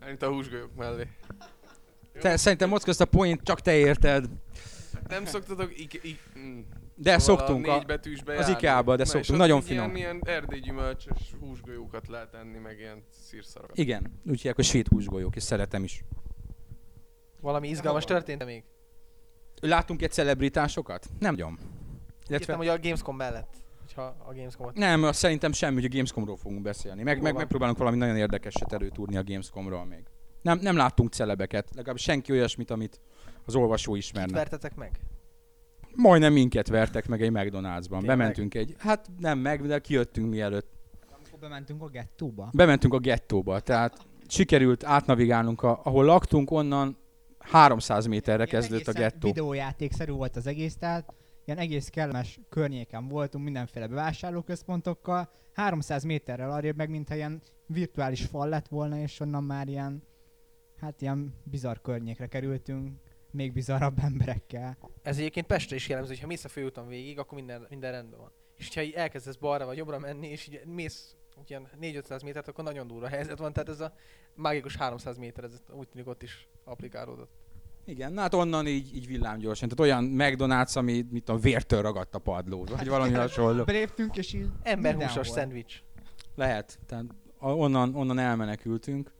[0.00, 1.06] Elint a húsgolyók mellé.
[2.20, 4.24] Te, szerintem Mocka, ezt a point csak te érted.
[5.08, 6.60] Nem szoktatok ik- ik- mm,
[7.00, 7.66] De szóval szoktunk.
[7.66, 8.48] A négy betűsbe az.
[8.48, 9.38] IKEA-ba, de Na, szoktunk.
[9.38, 9.96] Nagyon finom.
[9.96, 13.78] Ilyen, ilyen erdélyi gyümölcsös húsgolyókat lehet enni, meg ilyen szírszarakat.
[13.78, 16.04] igen, úgy hívják, hogy svéd húsgolyók, és szeretem is.
[17.40, 18.64] valami izgalmas történt még.
[19.60, 21.06] Látunk egy celebritásokat?
[21.18, 21.58] Nem gyom.
[22.28, 22.54] Illetve...
[22.54, 23.54] hogy a Gamescom mellett.
[23.80, 24.74] Hogyha a Gamescomot.
[24.74, 27.02] Nem, azt szerintem semmi, hogy a Gamescomról fogunk beszélni.
[27.02, 27.40] Meg, Jó meg van.
[27.40, 30.02] megpróbálunk valami nagyon érdekeset előtúrni a Gamescomról még.
[30.42, 33.00] Nem, nem láttunk celebeket, legalább senki olyasmit, amit
[33.44, 34.32] az olvasó Kit ismerne.
[34.32, 35.00] vertetek meg?
[35.94, 37.98] Majdnem minket vertek meg egy McDonald'sban.
[37.98, 38.16] Tényleg?
[38.16, 40.70] Bementünk egy, hát nem meg, de kijöttünk mielőtt.
[41.16, 42.50] Amikor bementünk a gettóba.
[42.52, 46.96] Bementünk a gettóba, tehát sikerült átnavigálnunk, a, ahol laktunk, onnan
[47.38, 49.26] 300 méterre Ilyen kezdődött a gettó.
[49.28, 56.76] Videójátékszerű volt az egész, tehát ilyen egész kellemes környéken voltunk mindenféle bevásárlóközpontokkal, 300 méterrel arrébb
[56.76, 60.02] meg, mintha ilyen virtuális fal lett volna, és onnan már ilyen,
[60.80, 62.98] hát ilyen bizarr környékre kerültünk,
[63.30, 64.78] még bizarrabb emberekkel.
[65.02, 68.20] Ez egyébként Pestre is jellemző, hogy ha mész a főúton végig, akkor minden, minden rendben
[68.20, 68.32] van.
[68.56, 72.64] És ha így elkezdesz balra vagy jobbra menni, és így mész ilyen 4-500 métert, akkor
[72.64, 73.52] nagyon durva helyzet van.
[73.52, 73.94] Tehát ez a
[74.34, 77.30] mágikus 300 méter, ez úgy tűnik ott is applikálódott.
[77.84, 79.68] Igen, na hát onnan így, így villámgyorsan.
[79.68, 83.64] Tehát olyan McDonald's, ami mit a vértől ragadt a padló, vagy valami hasonló.
[83.64, 85.82] Beléptünk, és így Emberhúsos szendvics.
[86.34, 87.04] Lehet, tehát
[87.38, 89.12] onnan, onnan elmenekültünk.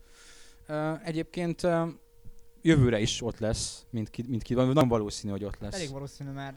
[0.67, 1.87] Uh, egyébként uh,
[2.61, 5.73] jövőre is ott lesz, mint ki, mint ki van, nagyon valószínű, hogy ott lesz.
[5.73, 6.55] Elég valószínű, mert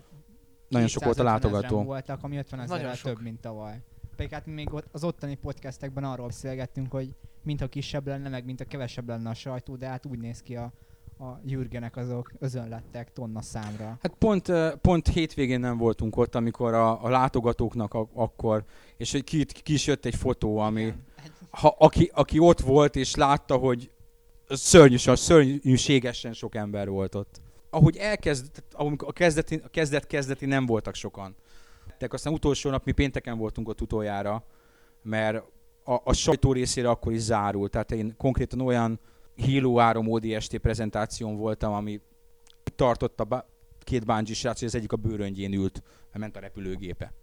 [0.69, 1.89] Nagyon sok volt a 250 ezren látogató.
[1.89, 3.81] voltak, ami 50 Nagyon ezerrel több, mint tavaly.
[4.17, 8.61] Pedig hát még ott, az ottani podcastekben arról beszélgettünk, hogy mintha kisebb lenne, meg mint
[8.61, 10.73] a kevesebb lenne a sajtó, de hát úgy néz ki a,
[11.19, 13.99] a Jürgenek azok özönlettek tonna számra.
[14.03, 18.65] Hát pont, pont hétvégén nem voltunk ott, amikor a, a látogatóknak a, akkor,
[18.97, 20.93] és hogy ki, ki is jött egy fotó, ami,
[21.51, 23.91] ha, aki, aki ott volt és látta, hogy
[24.57, 27.41] szörnyű, szörnyűségesen sok ember volt ott.
[27.71, 31.37] Ahogy elkezd, ahogy a kezdeti, a kezdet kezdeti nem voltak sokan.
[31.85, 34.45] Tehát aztán utolsó nap mi pénteken voltunk ott utoljára,
[35.03, 35.45] mert
[35.85, 37.71] a, a sajtó részére akkor is zárult.
[37.71, 39.01] Tehát én konkrétan olyan
[39.35, 42.01] Hilo Árom ODST prezentáción voltam, ami
[42.77, 43.47] tartotta bá-
[43.79, 47.15] két bungee srác, hogy az egyik a bőröngyén ült, mert ment a repülőgépe.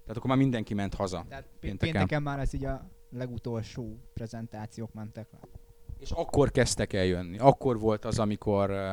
[0.00, 1.24] Tehát akkor már mindenki ment haza.
[1.28, 1.92] Tehát pé- Pénteken.
[1.92, 5.38] pénteken már ez így a legutolsó prezentációk mentek le.
[5.98, 7.38] És akkor kezdtek el jönni.
[7.38, 8.90] Akkor volt az, amikor uh,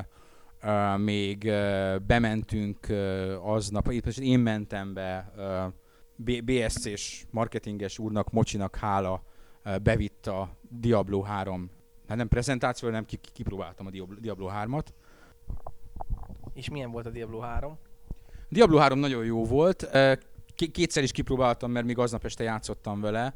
[0.64, 8.76] uh, még uh, bementünk uh, aznap, itt én mentem be, uh, BSC-s marketinges úrnak, Mocsinak
[8.76, 9.24] hála,
[9.66, 11.70] uh, bevitt a Diablo 3,
[12.08, 14.86] hát nem prezentáció, hanem ki- ki- kipróbáltam a Diablo, Diablo 3-at.
[16.54, 17.78] És milyen volt a Diablo 3?
[18.50, 19.90] Diablo 3 nagyon jó volt.
[20.72, 23.34] Kétszer is kipróbáltam, mert még aznap este játszottam vele.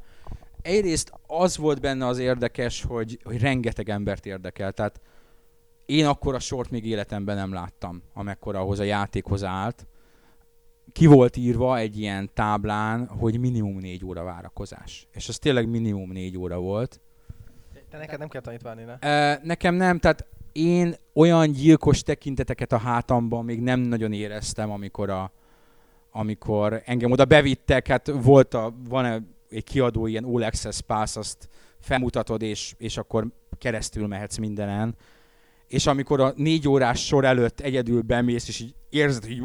[0.61, 4.71] Egyrészt az volt benne az érdekes, hogy, hogy rengeteg embert érdekel.
[4.71, 4.99] Tehát
[5.85, 9.87] én akkor a sort még életemben nem láttam, amekkora ahhoz a játékhoz állt.
[10.91, 15.07] Ki volt írva egy ilyen táblán, hogy minimum négy óra várakozás.
[15.11, 17.01] És az tényleg minimum négy óra volt.
[17.89, 19.37] De neked nem kell tanítválni, ne?
[19.43, 25.31] Nekem nem, tehát én olyan gyilkos tekinteteket a hátamban még nem nagyon éreztem, amikor a,
[26.11, 31.49] amikor engem oda bevittek, hát volt a, van egy kiadó ilyen All Access Pass, azt
[31.79, 34.95] felmutatod, és, és akkor keresztül mehetsz mindenen.
[35.67, 39.41] És amikor a négy órás sor előtt egyedül bemész, és így érzed, hogy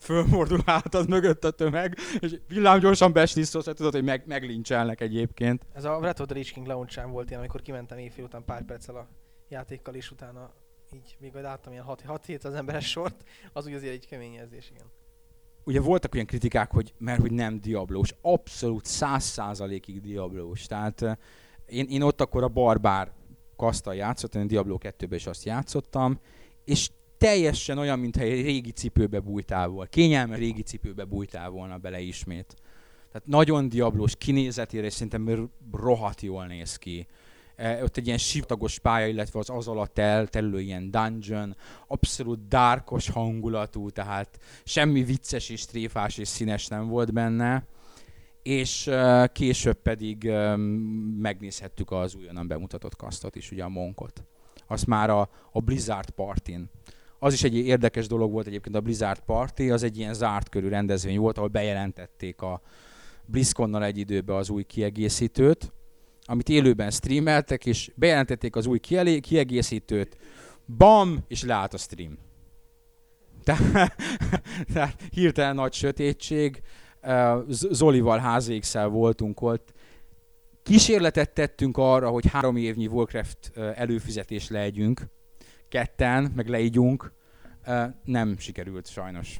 [0.00, 5.66] fölmordul hátad mögött a tömeg, és villámgyorsan beslisszolsz, hát tudod, hogy meg, meglincselnek egyébként.
[5.72, 8.96] Ez a Red Hot Rage King launch volt ilyen, amikor kimentem éjfél után pár perccel
[8.96, 9.08] a
[9.48, 10.52] játékkal, és utána
[10.94, 14.86] így még láttam ilyen 6-7 az emberes sort, az úgy azért egy kemény érzés, igen.
[15.64, 20.66] Ugye voltak olyan kritikák, hogy mert hogy nem Diablós, abszolút száz százalékig Diablós.
[20.66, 21.16] Tehát eh,
[21.66, 23.12] én, én ott akkor a Barbár
[23.56, 26.20] kasztal játszottam, én Diablo 2-ben is azt játszottam,
[26.64, 29.88] és teljesen olyan, mintha egy régi cipőbe bújtál volna.
[29.88, 32.54] Kényelme régi cipőbe bújtál volna bele ismét.
[33.12, 37.06] Tehát nagyon diablós kinézetére, és szerintem rohadt jól néz ki.
[37.60, 43.08] E, ott egy ilyen sivtagos pálya, illetve az az alatt elterülő ilyen dungeon, abszolút dárkos
[43.08, 47.66] hangulatú, tehát semmi vicces és tréfás és színes nem volt benne.
[48.42, 50.60] És uh, később pedig um,
[51.20, 54.24] megnézhettük az újonnan bemutatott kasztot is, ugye a Monkot.
[54.66, 56.70] Azt már a, a Blizzard Partin.
[57.18, 60.68] Az is egy érdekes dolog volt egyébként a Blizzard Party, az egy ilyen zárt körű
[60.68, 62.60] rendezvény volt, ahol bejelentették a
[63.26, 65.72] BlizzConnal egy időben az új kiegészítőt,
[66.30, 68.78] amit élőben streameltek, és bejelentették az új
[69.20, 70.16] kiegészítőt,
[70.76, 72.18] bam, és leállt a stream.
[73.44, 73.96] Tehát,
[74.72, 76.62] tehát hirtelen nagy sötétség,
[77.48, 79.72] Zolival házékszel voltunk ott,
[80.62, 85.06] kísérletet tettünk arra, hogy három évnyi Warcraft előfizetés legyünk,
[85.68, 87.12] ketten, meg leígyunk,
[88.04, 89.36] nem sikerült sajnos.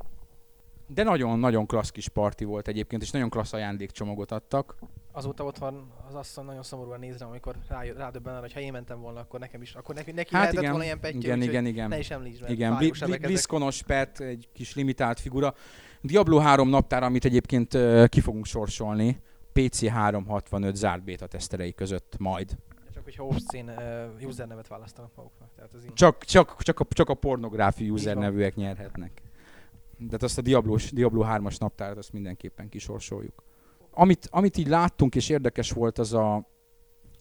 [0.86, 4.76] De nagyon-nagyon klassz kis parti volt egyébként, és nagyon klassz ajándékcsomagot adtak.
[5.12, 8.72] Azóta ott van az asszony nagyon szomorúan nézve, amikor rá, rádöbben arra, hogy ha én
[8.72, 11.42] mentem volna, akkor nekem is, akkor neki, neki hát lehetett igen, volna ilyen petty, igen,
[11.42, 11.88] igen, igen.
[11.88, 12.50] ne is említsd meg.
[12.50, 15.54] Igen, Bli- Bli- Blizzconos pet, egy kis limitált figura.
[16.00, 19.20] Diablo 3 naptár, amit egyébként uh, ki fogunk sorsolni,
[19.52, 22.56] PC 365 zárt beta teszterei között majd.
[22.94, 25.48] Csak hogyha obszcén uh, usernevet választanak maguknak.
[25.56, 29.22] Tehát az csak, csak, csak, a, csak a pornográfi usernevűek nyerhetnek.
[30.06, 33.42] Tehát azt a Diablo, Diablo 3-as naptárat azt mindenképpen kisorsoljuk.
[33.90, 36.48] Amit, amit így láttunk és érdekes volt, az a,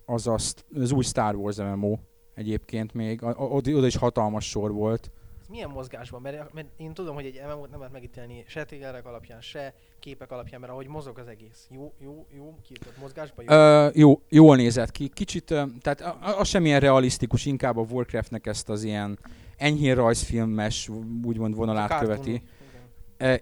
[0.05, 0.37] az, a,
[0.73, 1.97] az új Star Wars MMO
[2.33, 3.23] egyébként még.
[3.37, 5.11] Oda is hatalmas sor volt.
[5.41, 6.21] Ez milyen mozgásban?
[6.21, 10.31] Mert, mert én tudom, hogy egy MMO-t nem lehet megítélni se trailerek alapján, se képek
[10.31, 11.67] alapján, mert ahogy mozog az egész.
[11.69, 13.55] Jó, jó, jó, kiított mozgásban jó?
[13.55, 15.07] Ö, jó, jól nézett ki.
[15.07, 15.45] Kicsit,
[15.81, 19.19] tehát az semmilyen realisztikus, inkább a Warcraftnek ezt az ilyen
[19.57, 20.89] enyhén rajzfilmes,
[21.23, 22.41] úgymond vonalát követi.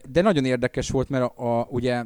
[0.09, 2.05] De nagyon érdekes volt, mert a, a ugye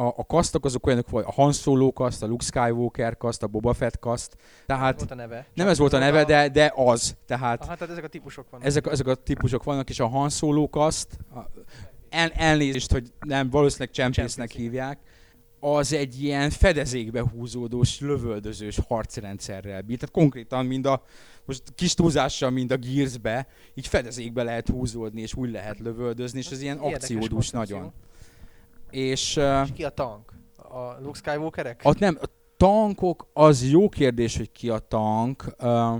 [0.00, 3.46] a, a kasztok azok olyanok volt, a Han Solo kaszt, a Luke Skywalker kaszt, a
[3.46, 4.36] Boba Fett kaszt.
[4.66, 5.46] Tehát volt a neve.
[5.54, 7.16] Nem ez volt a neve, de, de az.
[7.26, 8.66] Tehát, Aha, tehát ezek a típusok vannak.
[8.66, 11.18] Ezek, ezek a típusok vannak, és a Han Solo kaszt,
[12.08, 14.98] el, elnézést, hogy nem, valószínűleg csempésznek hívják,
[15.60, 19.98] az egy ilyen fedezékbe húzódós, lövöldözős harcrendszerrel bír.
[19.98, 21.02] Tehát konkrétan, mind a,
[21.44, 26.50] most kis túlzással, mind a Gearsbe, így fedezékbe lehet húzódni, és úgy lehet lövöldözni, és
[26.50, 27.92] ez ilyen akciódús nagyon.
[28.90, 30.32] És, uh, és ki a tank?
[30.56, 31.80] A Luke Skywalkerek?
[31.84, 32.26] Ott nem, a
[32.56, 35.54] tankok, az jó kérdés, hogy ki a tank.
[35.62, 35.96] Uh,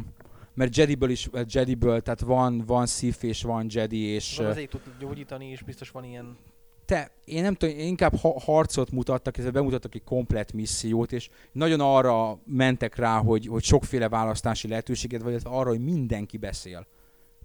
[0.54, 4.36] mert Jediből is, Jediből, tehát van, van Sith és van Jedi, és...
[4.36, 6.38] Van azért tud gyógyítani, és biztos van ilyen...
[6.84, 11.80] Te, én nem tudom, inkább ha- harcot mutattak, ez bemutattak egy komplet missziót, és nagyon
[11.80, 16.86] arra mentek rá, hogy, hogy sokféle választási lehetőséget, vagy arra, hogy mindenki beszél.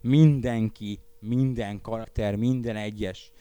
[0.01, 3.31] Mindenki, minden karakter, minden egyes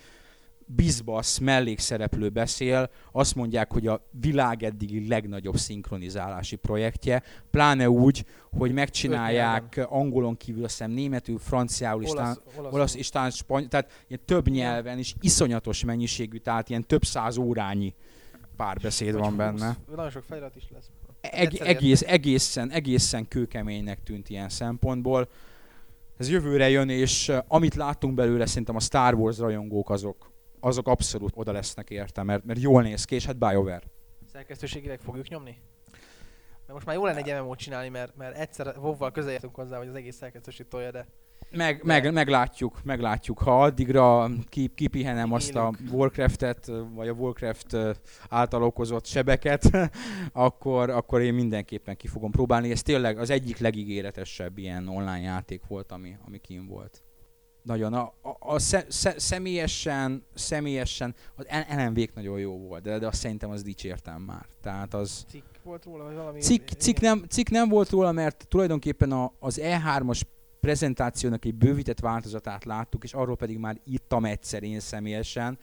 [0.67, 8.73] bizbasz mellékszereplő beszél, azt mondják, hogy a világ eddigi legnagyobb szinkronizálási projektje, pláne úgy, hogy
[8.73, 14.23] megcsinálják angolon kívül, azt hiszem németül, franciául, olasz, tán, olasz, és tán spanyol, tehát ilyen
[14.25, 17.95] több nyelven is iszonyatos mennyiségű, tehát ilyen több száz órányi
[18.57, 19.77] párbeszéd van benne.
[19.95, 20.91] Nagyon sok felirat is lesz.
[21.21, 25.29] Eg- egész, egészen, egészen kőkeménynek tűnt ilyen szempontból.
[26.17, 30.33] Ez jövőre jön, és amit láttunk belőle, szerintem a Star Wars rajongók azok
[30.65, 33.83] azok abszolút oda lesznek érte, mert, mert jól néz ki, és hát BioWare.
[34.33, 35.61] Szerkesztőségileg fogjuk nyomni?
[36.67, 39.89] Mert most már jó lenne egy MMO-t csinálni, mert, mert egyszer WoW-val közelértünk hozzá, hogy
[39.89, 41.07] az egész szerkesztőség tolja, de...
[41.51, 41.85] Meg, de...
[41.85, 43.39] meg, meglátjuk, meglátjuk.
[43.39, 45.79] Ha addigra kip, kipihenem azt Élünk.
[45.79, 47.77] a Warcraft-et, vagy a Warcraft
[48.29, 49.71] által okozott sebeket,
[50.33, 52.71] akkor, akkor én mindenképpen ki fogom próbálni.
[52.71, 57.04] Ez tényleg az egyik legígéretesebb ilyen online játék volt, ami, ami kim volt
[57.65, 57.93] nagyon.
[57.93, 61.47] A, a, a sze, sze, személyesen, személyesen az
[61.77, 64.47] LMV nagyon jó volt, de, de azt szerintem az dicsértem már.
[64.63, 65.25] Tehát az...
[65.29, 65.45] Cikk.
[65.63, 66.41] volt róla, vagy valami?
[66.41, 70.21] Cikk, cikk, nem, cikk nem volt róla, mert tulajdonképpen a, az E3-as
[70.61, 75.59] prezentációnak egy bővített változatát láttuk, és arról pedig már írtam egyszer én személyesen,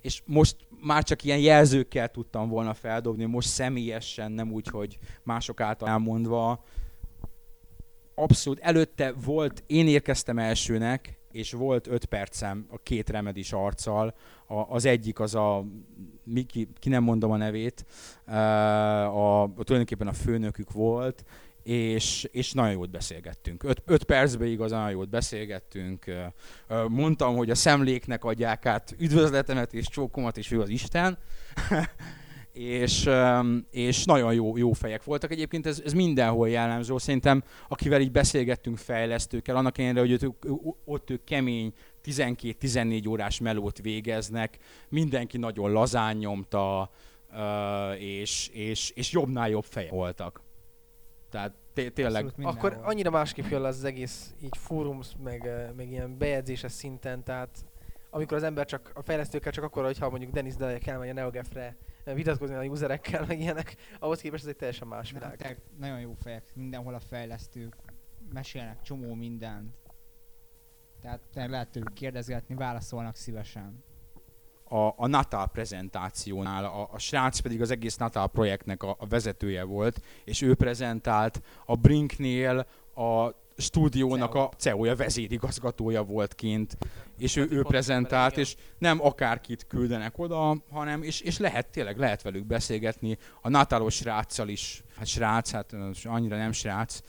[0.00, 5.60] és most már csak ilyen jelzőkkel tudtam volna feldobni, most személyesen, nem úgy, hogy mások
[5.60, 6.64] által elmondva.
[8.14, 14.14] Abszolút előtte volt, én érkeztem elsőnek, és volt öt percem a két remedis arccal.
[14.46, 15.64] A, az egyik az a,
[16.24, 17.84] mi, ki, ki nem mondom a nevét,
[18.26, 21.24] a, a, tulajdonképpen a főnökük volt,
[21.62, 23.62] és, és nagyon jót beszélgettünk.
[23.62, 26.04] Öt, öt percben igazán nagyon jót beszélgettünk.
[26.88, 31.18] Mondtam, hogy a szemléknek adják át üdvözletemet és csókomat, és ő az Isten.
[32.60, 33.10] és,
[33.70, 35.30] és nagyon jó, jó fejek voltak.
[35.30, 36.98] Egyébként ez, ez mindenhol jellemző.
[36.98, 41.72] Szerintem, akivel így beszélgettünk fejlesztőkkel, annak ellenére, hogy ők, ott ők kemény
[42.04, 44.58] 12-14 órás melót végeznek,
[44.88, 46.90] mindenki nagyon lazán nyomta,
[47.98, 50.42] és, és, és jobbnál jobb fejek voltak.
[51.30, 56.72] Tehát té- tényleg Akkor annyira másképp jön az egész így fórums, meg, meg ilyen bejegyzéses
[56.72, 57.64] szinten, tehát
[58.10, 61.62] amikor az ember csak a fejlesztőkkel csak akkor, hogyha mondjuk Dennis Dajek elmegy a NeoGaf-re
[61.62, 61.74] eh,
[62.14, 65.36] vitatkozni a userekkel, meg ilyenek, ahhoz képest ez egy teljesen más Nem, világ.
[65.36, 67.76] tényleg nagyon jó fejek, mindenhol a fejlesztők
[68.32, 69.74] mesélnek csomó mindent.
[71.00, 73.84] Tehát tényleg lehet tőlük kérdezgetni, válaszolnak szívesen.
[74.64, 79.62] a, a Natal prezentációnál, a, a srác pedig az egész Natal projektnek a, a vezetője
[79.64, 83.30] volt, és ő prezentált a Brinknél a
[83.60, 86.76] stúdiónak a CEO-ja, vezérigazgatója volt kint,
[87.18, 91.98] és ő, ő Fontos prezentált, és nem akárkit küldenek oda, hanem, és, és lehet, tényleg
[91.98, 93.18] lehet velük beszélgetni.
[93.42, 97.00] A Natalos sráccal is, hát srác, hát annyira nem srác,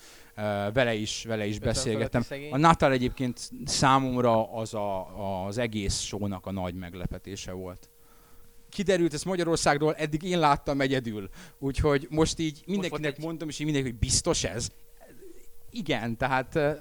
[0.74, 2.24] vele is, vele is 50 beszélgettem.
[2.52, 7.90] A Natal egyébként számomra az a, az egész show-nak a nagy meglepetése volt.
[8.70, 11.30] Kiderült ez Magyarországról, eddig én láttam egyedül.
[11.60, 14.70] Úgyhogy most így mindenkinek egy- mondom, és így mindenki, hogy biztos ez?
[15.72, 16.78] Igen, tehát eh,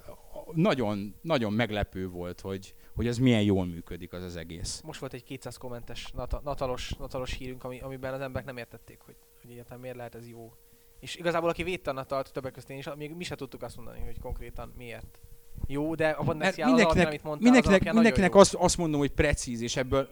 [0.52, 4.80] nagyon, nagyon meglepő volt, hogy, hogy ez milyen jól működik az az egész.
[4.84, 9.00] Most volt egy 200 kommentes nata, natalos, natalos hírünk, ami, amiben az emberek nem értették,
[9.00, 10.52] hogy, hogy egyáltalán miért lehet ez jó.
[11.00, 13.76] És igazából aki védte a Natalt, többek között én is, még mi se tudtuk azt
[13.76, 15.20] mondani, hogy konkrétan miért.
[15.66, 19.00] Jó, de a potenciál az alapján, amit mondtál, az mindenkinek, nagyon mindenkinek azt, azt mondom,
[19.00, 20.08] hogy precíz, és ebből,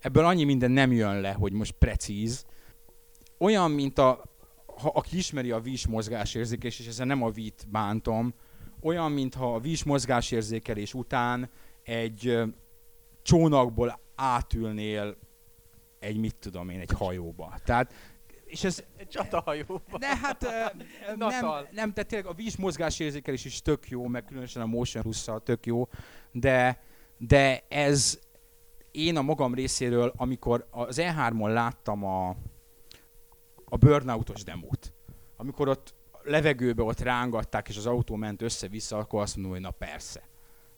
[0.00, 2.44] ebből annyi minden nem jön le, hogy most precíz.
[3.38, 4.31] Olyan, mint a,
[4.82, 8.34] ha, aki ismeri a vís mozgásérzékelést, és ezzel nem a vít bántom,
[8.80, 11.50] olyan, mintha a vís mozgásérzékelés után
[11.82, 12.38] egy
[13.22, 15.16] csónakból átülnél
[15.98, 17.54] egy, mit tudom én, egy hajóba.
[17.64, 17.94] Tehát,
[18.44, 19.82] és ez, Egy csatahajóban.
[19.98, 20.42] de hát
[21.16, 25.24] nem, nem, tehát tényleg a víz mozgásérzékelés is tök jó, meg különösen a Motion plus
[25.44, 25.88] tök jó,
[26.32, 26.82] de,
[27.18, 28.18] de ez
[28.90, 32.36] én a magam részéről, amikor az E3-on láttam a,
[33.72, 34.92] a burnoutos demót,
[35.36, 39.70] amikor ott levegőbe ott rángatták, és az autó ment össze-vissza, akkor azt mondom, hogy na
[39.70, 40.22] persze.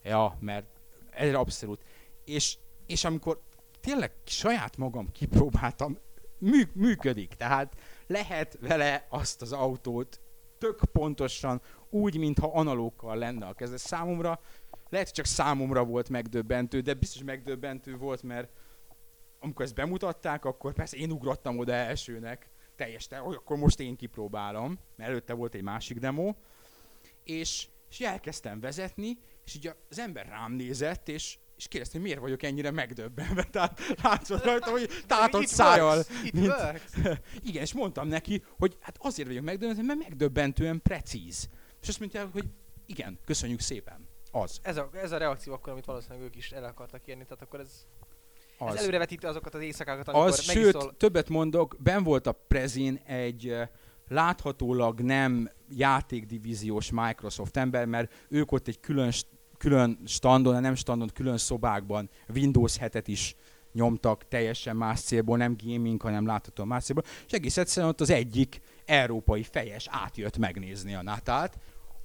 [0.03, 0.67] Ja, mert
[1.11, 1.85] ez abszolút.
[2.25, 3.41] És, és amikor
[3.81, 5.99] tényleg saját magam kipróbáltam,
[6.39, 7.35] mű, működik.
[7.35, 7.77] Tehát
[8.07, 10.21] lehet vele azt az autót
[10.59, 13.79] tök pontosan úgy, mintha analókkal lenne a kezdet.
[13.79, 14.41] Számomra,
[14.89, 18.51] lehet, hogy csak számomra volt megdöbbentő, de biztos megdöbbentő volt, mert
[19.41, 24.79] amikor ezt bemutatták, akkor persze én ugrottam oda elsőnek, teljes, te, akkor most én kipróbálom,
[24.97, 26.35] mert előtte volt egy másik demo,
[27.25, 32.21] és, és elkezdtem vezetni, és így az ember rám nézett, és, és kérdezte, hogy miért
[32.21, 33.43] vagyok ennyire megdöbbenve.
[33.53, 36.05] Tehát látszott rajta, hogy tátott szájjal.
[36.33, 36.81] mint-.
[37.49, 41.49] Igen, és mondtam neki, hogy hát azért vagyok megdöbbentve, mert megdöbbentően precíz.
[41.83, 42.49] És azt mondják, hogy
[42.87, 44.09] igen, köszönjük szépen.
[44.31, 44.59] Az.
[44.63, 47.61] Ez a, ez a reakció akkor, amit valószínűleg ők is el akartak érni, tehát akkor
[47.61, 47.87] ez,
[48.59, 48.77] ez Az.
[48.77, 50.95] előrevetíti azokat az éjszakákat, amikor Az, sőt, megiszol.
[50.97, 53.55] többet mondok, ben volt a Prezin egy
[54.09, 59.13] láthatólag nem játékdivíziós Microsoft ember, mert ők ott egy külön,
[59.59, 63.35] külön standon, nem standon, külön szobákban Windows 7-et is
[63.73, 68.11] nyomtak teljesen más célból, nem gaming, hanem látható más célból, és egész egyszerűen ott az
[68.11, 71.59] egyik európai fejes átjött megnézni a Natát.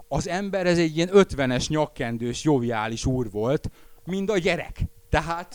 [0.07, 3.71] Az ember ez egy ilyen 50-es nyakkendős, joviális úr volt,
[4.03, 4.81] mind a gyerek.
[5.09, 5.53] Tehát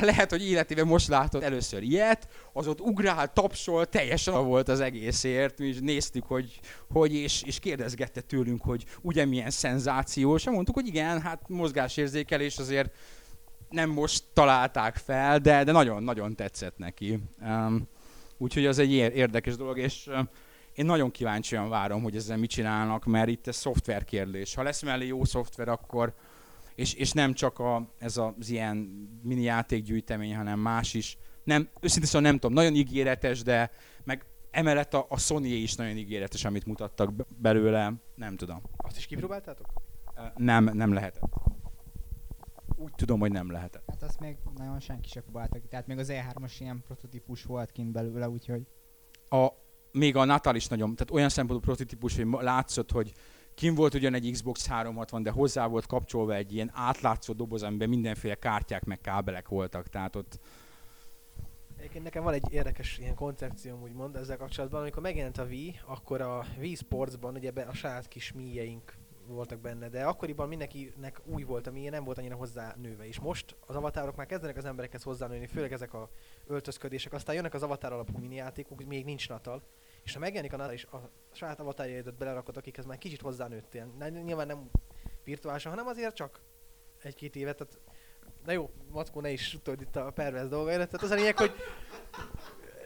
[0.00, 5.58] lehet, hogy életében most látott először ilyet, az ott ugrál, tapsol, teljesen volt az egészért,
[5.58, 6.60] mi is néztük, hogy,
[6.90, 12.58] hogy és, és kérdezgette tőlünk, hogy ugye milyen szenzációs, és mondtuk, hogy igen, hát mozgásérzékelés
[12.58, 12.94] azért
[13.68, 17.18] nem most találták fel, de, de nagyon-nagyon tetszett neki.
[17.42, 17.88] Um,
[18.38, 20.10] úgyhogy az egy ér- érdekes dolog, és
[20.74, 24.54] én nagyon kíváncsian várom, hogy ezzel mit csinálnak, mert itt ez szoftver kérdés.
[24.54, 26.14] Ha lesz mellé jó szoftver, akkor
[26.80, 28.76] és, és nem csak a, ez az ilyen
[29.22, 31.18] mini játékgyűjtemény, hanem más is.
[31.44, 33.70] Nem, őszintén szóval nem tudom, nagyon ígéretes, de
[34.04, 38.62] meg emellett a, a sony is nagyon ígéretes, amit mutattak be- belőle, nem tudom.
[38.76, 39.66] Azt is kipróbáltátok?
[40.36, 41.22] Nem, nem lehetett.
[42.76, 43.84] Úgy tudom, hogy nem lehetett.
[43.86, 45.66] Hát azt még nagyon senki se próbálta ki.
[45.68, 48.66] Tehát még az E3-as ilyen prototípus volt kint belőle, úgyhogy
[49.28, 49.48] A,
[49.92, 53.12] még a Natal is nagyon, tehát olyan szempontból prototípus, hogy látszott, hogy
[53.60, 57.88] kim volt ugyan egy Xbox 360, de hozzá volt kapcsolva egy ilyen átlátszó doboz, amiben
[57.88, 60.40] mindenféle kártyák meg kábelek voltak, tehát ott
[61.76, 64.80] Egyébként nekem van egy érdekes ilyen koncepcióm, úgymond ezzel kapcsolatban.
[64.80, 68.94] Amikor megjelent a Wii, akkor a Wii Sportsban ugye a saját kis míjeink
[69.26, 73.06] voltak benne, de akkoriban mindenkinek új volt a míje, nem volt annyira hozzá nőve.
[73.06, 76.10] És most az avatárok már kezdenek az emberekhez hozzánőni, főleg ezek a
[76.46, 77.12] öltözködések.
[77.12, 79.62] Aztán jönnek az avatár alapú minijátékok, még nincs Natal.
[80.02, 83.86] És ha megjelenik a Natal, és a saját avatárjaidat belerakod, akikhez már kicsit hozzánőttél.
[84.24, 84.70] Nyilván nem
[85.24, 86.40] virtuálisan, hanem azért csak
[87.02, 87.56] egy-két évet.
[87.56, 87.78] Tehát
[88.44, 90.84] Na jó, Mackó, ne is tudod itt a pervers dolgaira.
[90.84, 91.52] Tehát az a lényeg, hogy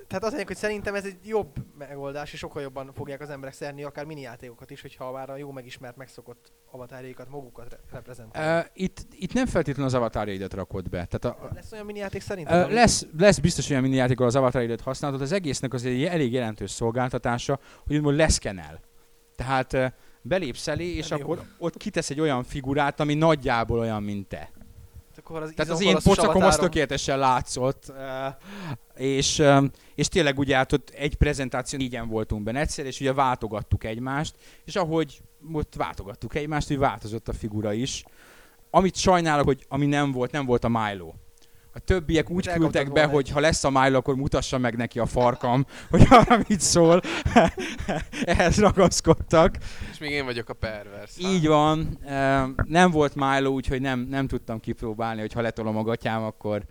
[0.07, 3.55] tehát az lényeg, hogy szerintem ez egy jobb megoldás, és sokkal jobban fogják az emberek
[3.55, 8.65] szerni akár mini játékokat is, hogyha már a jó megismert, megszokott avatárjaikat magukat re- reprezentálják.
[8.65, 11.07] uh, itt, itt nem feltétlenül az avatárjaidat rakod be.
[11.11, 12.71] Tehát a, Lesz olyan mini játék szerintem?
[12.71, 15.27] Ö, lesz, lesz biztos olyan mini játék, ahol az avatar használhatod.
[15.27, 18.81] Az egésznek az egy elég jelentős szolgáltatása, hogy úgymond leszkenel.
[19.37, 19.87] Tehát ö,
[20.23, 21.25] belépsz elé, és Nem jó.
[21.25, 24.51] akkor ott kitesz egy olyan figurát, ami nagyjából olyan, mint te.
[25.25, 27.93] Akkor az Tehát az én pocakom az tökéletesen látszott.
[28.95, 29.43] És,
[29.95, 34.35] és tényleg ugye hát ott egy prezentáción négyen voltunk benne egyszer, és ugye váltogattuk egymást,
[34.65, 35.21] és ahogy
[35.53, 38.05] ott váltogattuk egymást, úgy változott a figura is.
[38.71, 41.13] Amit sajnálok, hogy ami nem volt, nem volt a Milo.
[41.77, 44.99] A többiek úgy elkaptad küldtek be, hogy ha lesz a Milo, akkor mutassa meg neki
[44.99, 47.01] a farkam, hogy arra mit szól.
[48.25, 49.57] Ehhez ragaszkodtak.
[49.91, 51.11] És még én vagyok a pervers.
[51.19, 51.99] Így van.
[52.65, 56.63] Nem volt Milo, úgyhogy nem, nem tudtam kipróbálni, hogy ha letolom a gatyám, akkor...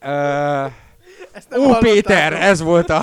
[0.00, 0.66] Ö,
[1.32, 1.92] Ezt nem Ó hallottátok.
[1.92, 3.02] Péter, ez volt a...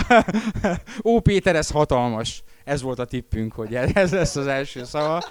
[1.10, 2.44] Ó Péter, ez hatalmas.
[2.64, 5.24] Ez volt a tippünk, hogy ez lesz az első szava.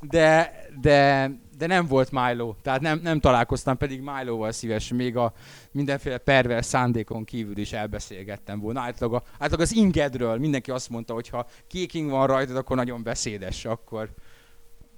[0.00, 1.30] De, de,
[1.62, 5.32] de nem volt Milo, tehát nem, nem találkoztam, pedig Milo-val szíves, még a
[5.70, 8.80] mindenféle pervers szándékon kívül is elbeszélgettem volna.
[8.80, 13.02] Átlag, a, átlag az ingedről mindenki azt mondta, hogy ha kéking van rajtad, akkor nagyon
[13.02, 14.10] beszédes, akkor...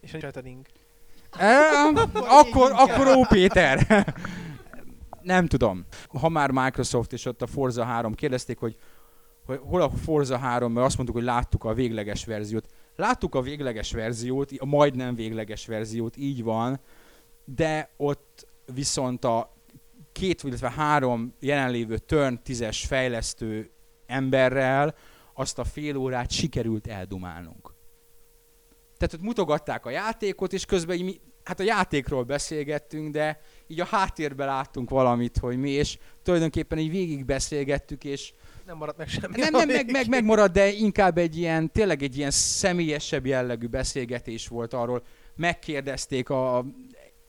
[0.00, 0.66] És nincs rajta ring.
[1.38, 1.58] E,
[2.28, 4.04] akkor, akkor Ó Péter.
[5.22, 5.84] Nem tudom.
[6.20, 8.76] Ha már Microsoft és ott a Forza 3 kérdezték, hogy,
[9.46, 12.66] hogy hol a Forza 3, mert azt mondtuk, hogy láttuk a végleges verziót.
[12.96, 16.80] Láttuk a végleges verziót, a majdnem végleges verziót, így van,
[17.44, 19.54] de ott viszont a
[20.12, 23.70] két, illetve három jelenlévő Turn 10-es fejlesztő
[24.06, 24.94] emberrel
[25.34, 27.74] azt a fél órát sikerült eldumálnunk.
[28.96, 33.80] Tehát ott mutogatták a játékot, és közben így mi, hát a játékról beszélgettünk, de így
[33.80, 38.32] a háttérben láttunk valamit, hogy mi, és tulajdonképpen így végig beszélgettük, és
[38.66, 39.36] Nem maradt meg semmi.
[39.40, 44.48] nem, nem, meg, meg, megmarad, de inkább egy ilyen, tényleg egy ilyen személyesebb jellegű beszélgetés
[44.48, 45.02] volt arról.
[45.36, 46.64] Megkérdezték a, a-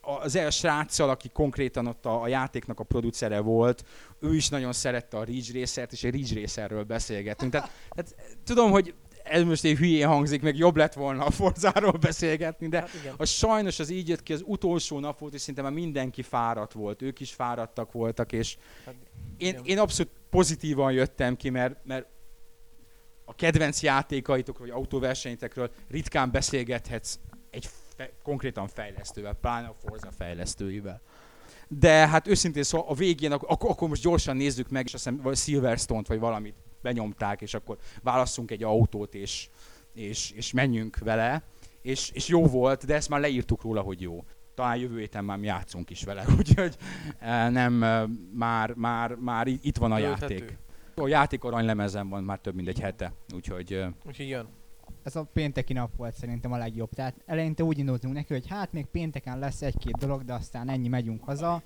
[0.01, 3.83] az el sráccal, aki konkrétan ott a, a játéknak a producere volt,
[4.19, 7.51] ő is nagyon szerette a Ridge Racer-t, és egy Ridge Racerről beszélgettünk.
[7.51, 8.93] Tehát, tehát tudom, hogy
[9.25, 13.13] ez most egy hülyén hangzik, meg jobb lett volna a Forzáról beszélgetni, de Hát igen.
[13.17, 16.73] a sajnos az így jött ki, az utolsó nap volt, és szinte már mindenki fáradt
[16.73, 18.95] volt, ők is fáradtak voltak, és Hát,
[19.37, 19.65] én, igen.
[19.65, 22.05] én abszolút pozitívan jöttem ki, mert, mert
[23.25, 27.19] a kedvenc játékaitokról, vagy autóversenyetekről ritkán beszélgethetsz
[27.49, 31.01] egy fe, konkrétan fejlesztővel, pláne a Forza fejlesztőivel.
[31.67, 35.09] De hát őszintén szóval a végén, ak- akkor, akkor most gyorsan nézzük meg, és azt
[35.09, 36.55] hiszem Silverstone-t, vagy valamit
[36.85, 39.49] benyomták, és akkor válasszunk egy autót, és,
[39.93, 41.43] és, és menjünk vele.
[41.81, 44.23] És, és jó volt, de ezt már leírtuk róla, hogy jó.
[44.55, 46.77] Talán jövő héten már mi játszunk is vele, úgyhogy
[47.19, 50.57] eh, nem, eh, már, már, már itt van a játék.
[50.95, 54.47] A játék aranylemezen van már több mint egy hete, úgyhogy eh, Úgyhogy jön.
[55.03, 56.89] ez a pénteki nap volt szerintem a legjobb.
[56.89, 60.87] Tehát eleinte úgy indultunk neki, hogy hát még pénteken lesz egy-két dolog, de aztán ennyi
[60.87, 61.61] megyünk haza.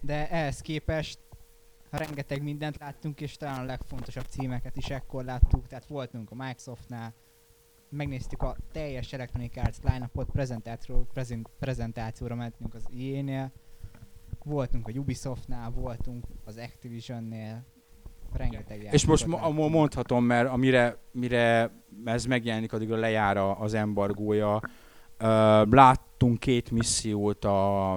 [0.00, 1.18] De ehhez képest
[1.98, 5.66] rengeteg mindent láttunk, és talán a legfontosabb címeket is ekkor láttuk.
[5.66, 7.14] Tehát voltunk a Microsoftnál,
[7.88, 13.52] megnéztük a teljes Electronic Arts line-upot, prezentációra, prezent, prezentációra mentünk az EA-nél,
[14.44, 17.64] voltunk a Ubisoftnál, voltunk az Activisionnél,
[18.32, 19.70] rengeteg És most láttunk.
[19.70, 21.70] mondhatom, mert amire mire
[22.04, 24.60] ez megjelenik, addigra lejár az embargója.
[25.20, 25.26] Uh,
[25.70, 27.96] láttunk két missziót a,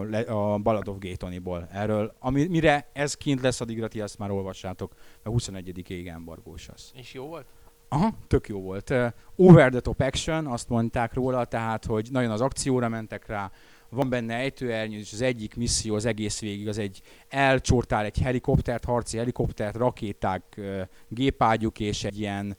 [0.54, 1.68] a Ballad of Gay Tony-ból.
[1.72, 4.94] Erről, ami, mire ez kint lesz, addigra ti azt már olvassátok,
[5.24, 6.92] a 21-ig embargós az.
[6.94, 7.46] És jó volt?
[7.90, 8.90] Aha, tök jó volt.
[8.90, 13.52] Uh, over the top action, azt mondták róla, tehát, hogy nagyon az akcióra mentek rá,
[13.90, 19.18] van benne ejtőernyőzés, az egyik misszió az egész végig, az egy elcsortál egy helikoptert, harci
[19.18, 22.58] helikoptert, rakéták, ö, gépágyuk és egy ilyen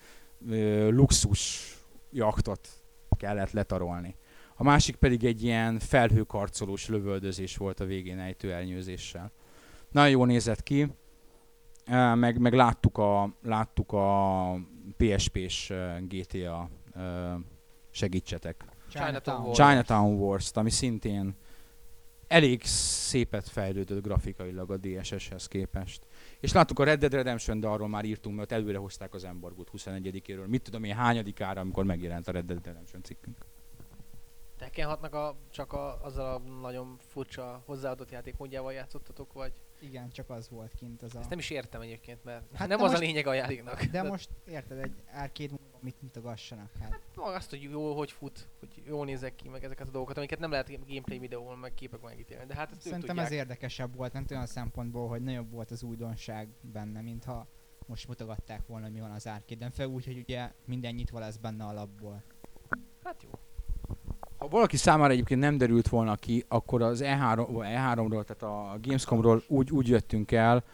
[0.88, 1.72] luxus
[2.12, 2.68] jaktot
[3.16, 4.14] kellett letarolni.
[4.60, 9.32] A másik pedig egy ilyen felhőkarcolós lövöldözés volt a végén ejtőernyőzéssel.
[9.90, 10.86] Nagyon jól nézett ki,
[12.14, 14.60] meg, meg láttuk a, láttuk a
[14.96, 16.70] PSP-s GTA
[17.90, 18.64] segítsetek.
[18.88, 19.58] Chinatown Wars.
[19.58, 21.34] Chinatown Wars-t, ami szintén
[22.26, 26.06] elég szépet fejlődött grafikailag a DSS-hez képest.
[26.40, 29.70] És láttuk a Red Dead Redemption, de arról már írtunk, mert előre hozták az embargót
[29.76, 30.46] 21-éről.
[30.46, 33.36] Mit tudom én, hányadikára, amikor megjelent a Red Dead Redemption cikkünk.
[34.58, 39.52] Tekkenhatnak a, csak a, azzal a nagyon furcsa hozzáadott játékmódjával játszottatok, vagy?
[39.80, 41.18] Igen, csak az volt kint az a...
[41.18, 43.32] Ezt nem is értem egyébként, mert Hát hát de nem az most- a lényeg a
[43.32, 43.82] játéknak.
[43.82, 46.70] De most érted, egy arcade mit mutogassanak?
[46.80, 50.16] Hát Maga azt, hogy jó, hogy fut, hogy jól nézek ki, meg ezeket a dolgokat,
[50.16, 52.46] amiket nem lehet gameplay videón, meg képek megítélni.
[52.46, 56.48] De hát ezt szerintem ez érdekesebb volt, nem olyan szempontból, hogy nagyobb volt az újdonság
[56.60, 57.46] benne, mintha
[57.86, 59.70] most mutogatták volna, hogy mi van az arcade-en.
[59.70, 62.22] Fel úgy, hogy ugye minden nyitva lesz benne alapból.
[63.04, 63.30] Hát jó.
[64.38, 68.42] Ha valaki számára egyébként nem derült volna ki, akkor az E E3, vagy E3-ról, tehát
[68.42, 70.64] a Gamescomról úgy, úgy jöttünk el,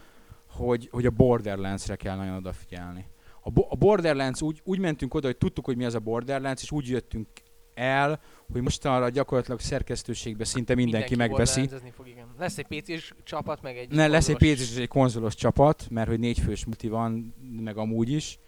[0.50, 3.06] hogy, hogy a Borderlands-re kell nagyon odafigyelni.
[3.42, 6.62] A, Bo- a Borderlands úgy, úgy mentünk oda, hogy tudtuk, hogy mi az a Borderlands,
[6.62, 7.28] és úgy jöttünk
[7.74, 8.20] el,
[8.52, 11.60] hogy mostanra gyakorlatilag szerkesztőségben szinte mindenki, megveszi.
[11.60, 12.26] borderlands-ezni Fog, igen.
[12.38, 15.86] Lesz egy PC-s csapat, meg egy Ne, lesz egy konzolos- PC és egy konzolos csapat,
[15.90, 18.38] mert hogy négyfős multi van, meg amúgy is.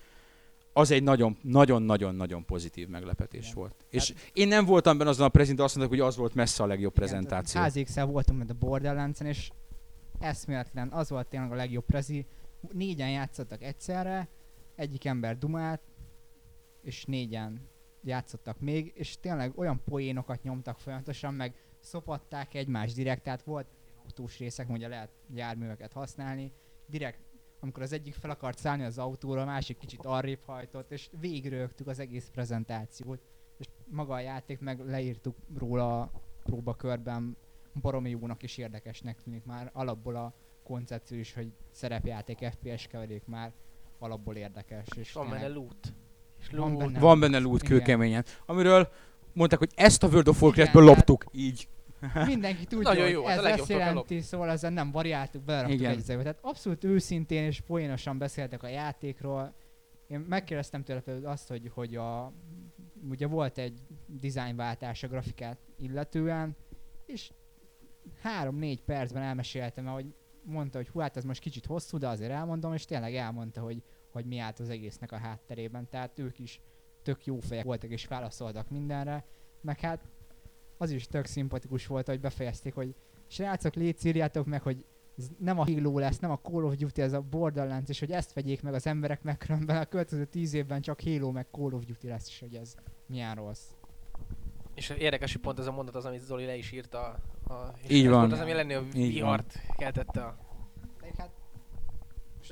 [0.76, 3.54] Az egy nagyon, nagyon, nagyon, nagyon pozitív meglepetés Igen.
[3.54, 3.84] volt.
[3.90, 6.62] És én nem voltam benne azon a prezent, de azt mondták, hogy az volt messze
[6.62, 7.60] a legjobb prezentáció.
[7.60, 9.50] házékszel voltunk mert a Borderlands-en, és
[10.18, 12.26] eszméletlen, az volt tényleg a legjobb prezi.
[12.72, 14.28] Négyen játszottak egyszerre,
[14.74, 15.80] egyik ember dumált,
[16.82, 17.68] és négyen
[18.02, 23.66] játszottak még, és tényleg olyan poénokat nyomtak folyamatosan, meg szopatták egymást direkt, tehát volt
[24.04, 26.52] autós részek, ugye lehet járműveket használni,
[26.86, 27.18] direkt
[27.66, 31.86] amikor az egyik fel akart szállni az autóra, a másik kicsit arrébb hajtott, és végigrögtük
[31.86, 33.20] az egész prezentációt.
[33.58, 36.10] És maga a játék meg leírtuk róla a
[36.44, 37.36] próbakörben,
[37.80, 43.52] baromi jónak és érdekesnek tűnik már alapból a koncepció is, hogy szerepjáték FPS keverék már
[43.98, 44.86] alapból érdekes.
[44.96, 45.94] És van benne loot.
[46.40, 46.78] És Van loot.
[46.78, 46.98] benne.
[46.98, 48.88] Van benne loot kőkeményen, amiről
[49.32, 51.68] mondták, hogy ezt a World of Warcraftből tehát- loptuk, így.
[52.26, 56.04] Mindenki tudja, Nagyon hogy jó, hát ez ezt jelenti, szóval ezen nem variáltuk, beleraktuk egy.
[56.04, 59.54] Tehát abszolút őszintén és poénosan beszéltek a játékról.
[60.06, 62.32] Én megkérdeztem tőle például azt, hogy, hogy a,
[63.08, 66.56] ugye volt egy dizájnváltás a grafikát illetően,
[67.06, 67.30] és
[68.22, 72.72] három-négy percben elmeséltem, hogy mondta, hogy hú, hát ez most kicsit hosszú, de azért elmondom,
[72.72, 75.88] és tényleg elmondta, hogy, hogy mi állt az egésznek a hátterében.
[75.88, 76.60] Tehát ők is
[77.02, 79.24] tök jó fejek voltak, és válaszoltak mindenre.
[79.60, 80.08] Meg hát
[80.76, 82.94] az is tök szimpatikus volt, hogy befejezték, hogy
[83.26, 84.84] srácok, légy írjátok meg, hogy
[85.18, 88.12] ez nem a Halo lesz, nem a Call of Duty, ez a Borderlands, és hogy
[88.12, 91.72] ezt vegyék meg az emberek, meg különben a következő tíz évben csak Halo meg Call
[91.72, 92.74] of Duty lesz, és hogy ez
[93.06, 93.64] milyen rossz.
[94.74, 97.18] És érdekes, hogy pont ez a mondat az, amit Zoli le is írta.
[97.48, 98.18] A, és Így van.
[98.18, 100.36] Volt az, ami lenni a vihart keltette a...
[101.16, 101.30] Hát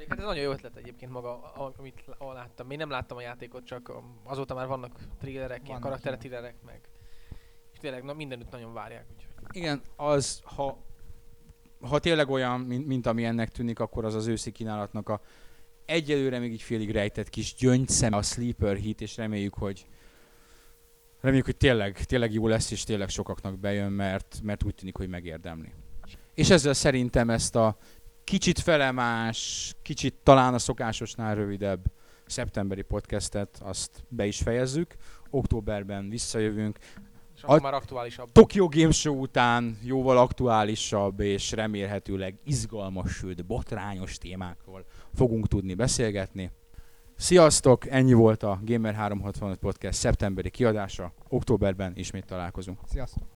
[0.08, 2.66] Hát ez nagyon jó ötlet egyébként maga, amit láttam.
[2.66, 6.18] Még nem láttam a játékot, csak um, azóta már vannak trailerek, ilyen Vannak, karakter igen.
[6.18, 6.88] trailerek, meg...
[7.74, 9.56] És tényleg na, mindenütt nagyon várják, úgyhogy...
[9.56, 10.78] Igen, az, ha,
[11.80, 15.20] ha tényleg olyan, mint, mint ami ennek tűnik, akkor az az őszi kínálatnak a
[15.84, 19.86] egyelőre még így félig rejtett kis gyöngyszem a Sleeper Hit, és reméljük, hogy
[21.20, 25.08] reméljük, hogy tényleg, tényleg jó lesz, és tényleg sokaknak bejön, mert, mert úgy tűnik, hogy
[25.08, 25.72] megérdemli.
[26.34, 27.76] És ezzel szerintem ezt a
[28.24, 31.84] kicsit felemás, kicsit talán a szokásosnál rövidebb
[32.26, 34.94] szeptemberi podcastet, azt be is fejezzük.
[35.30, 36.78] Októberben visszajövünk.
[37.37, 38.32] És akkor A- már aktuálisabb.
[38.32, 46.51] Tokyo Game Show után jóval aktuálisabb és remélhetőleg izgalmas, sőt botrányos témákról fogunk tudni beszélgetni.
[47.16, 47.87] Sziasztok!
[47.87, 51.12] Ennyi volt a Gamer 365 Podcast szeptemberi kiadása.
[51.28, 52.78] Októberben ismét találkozunk.
[52.89, 53.24] sziasztok!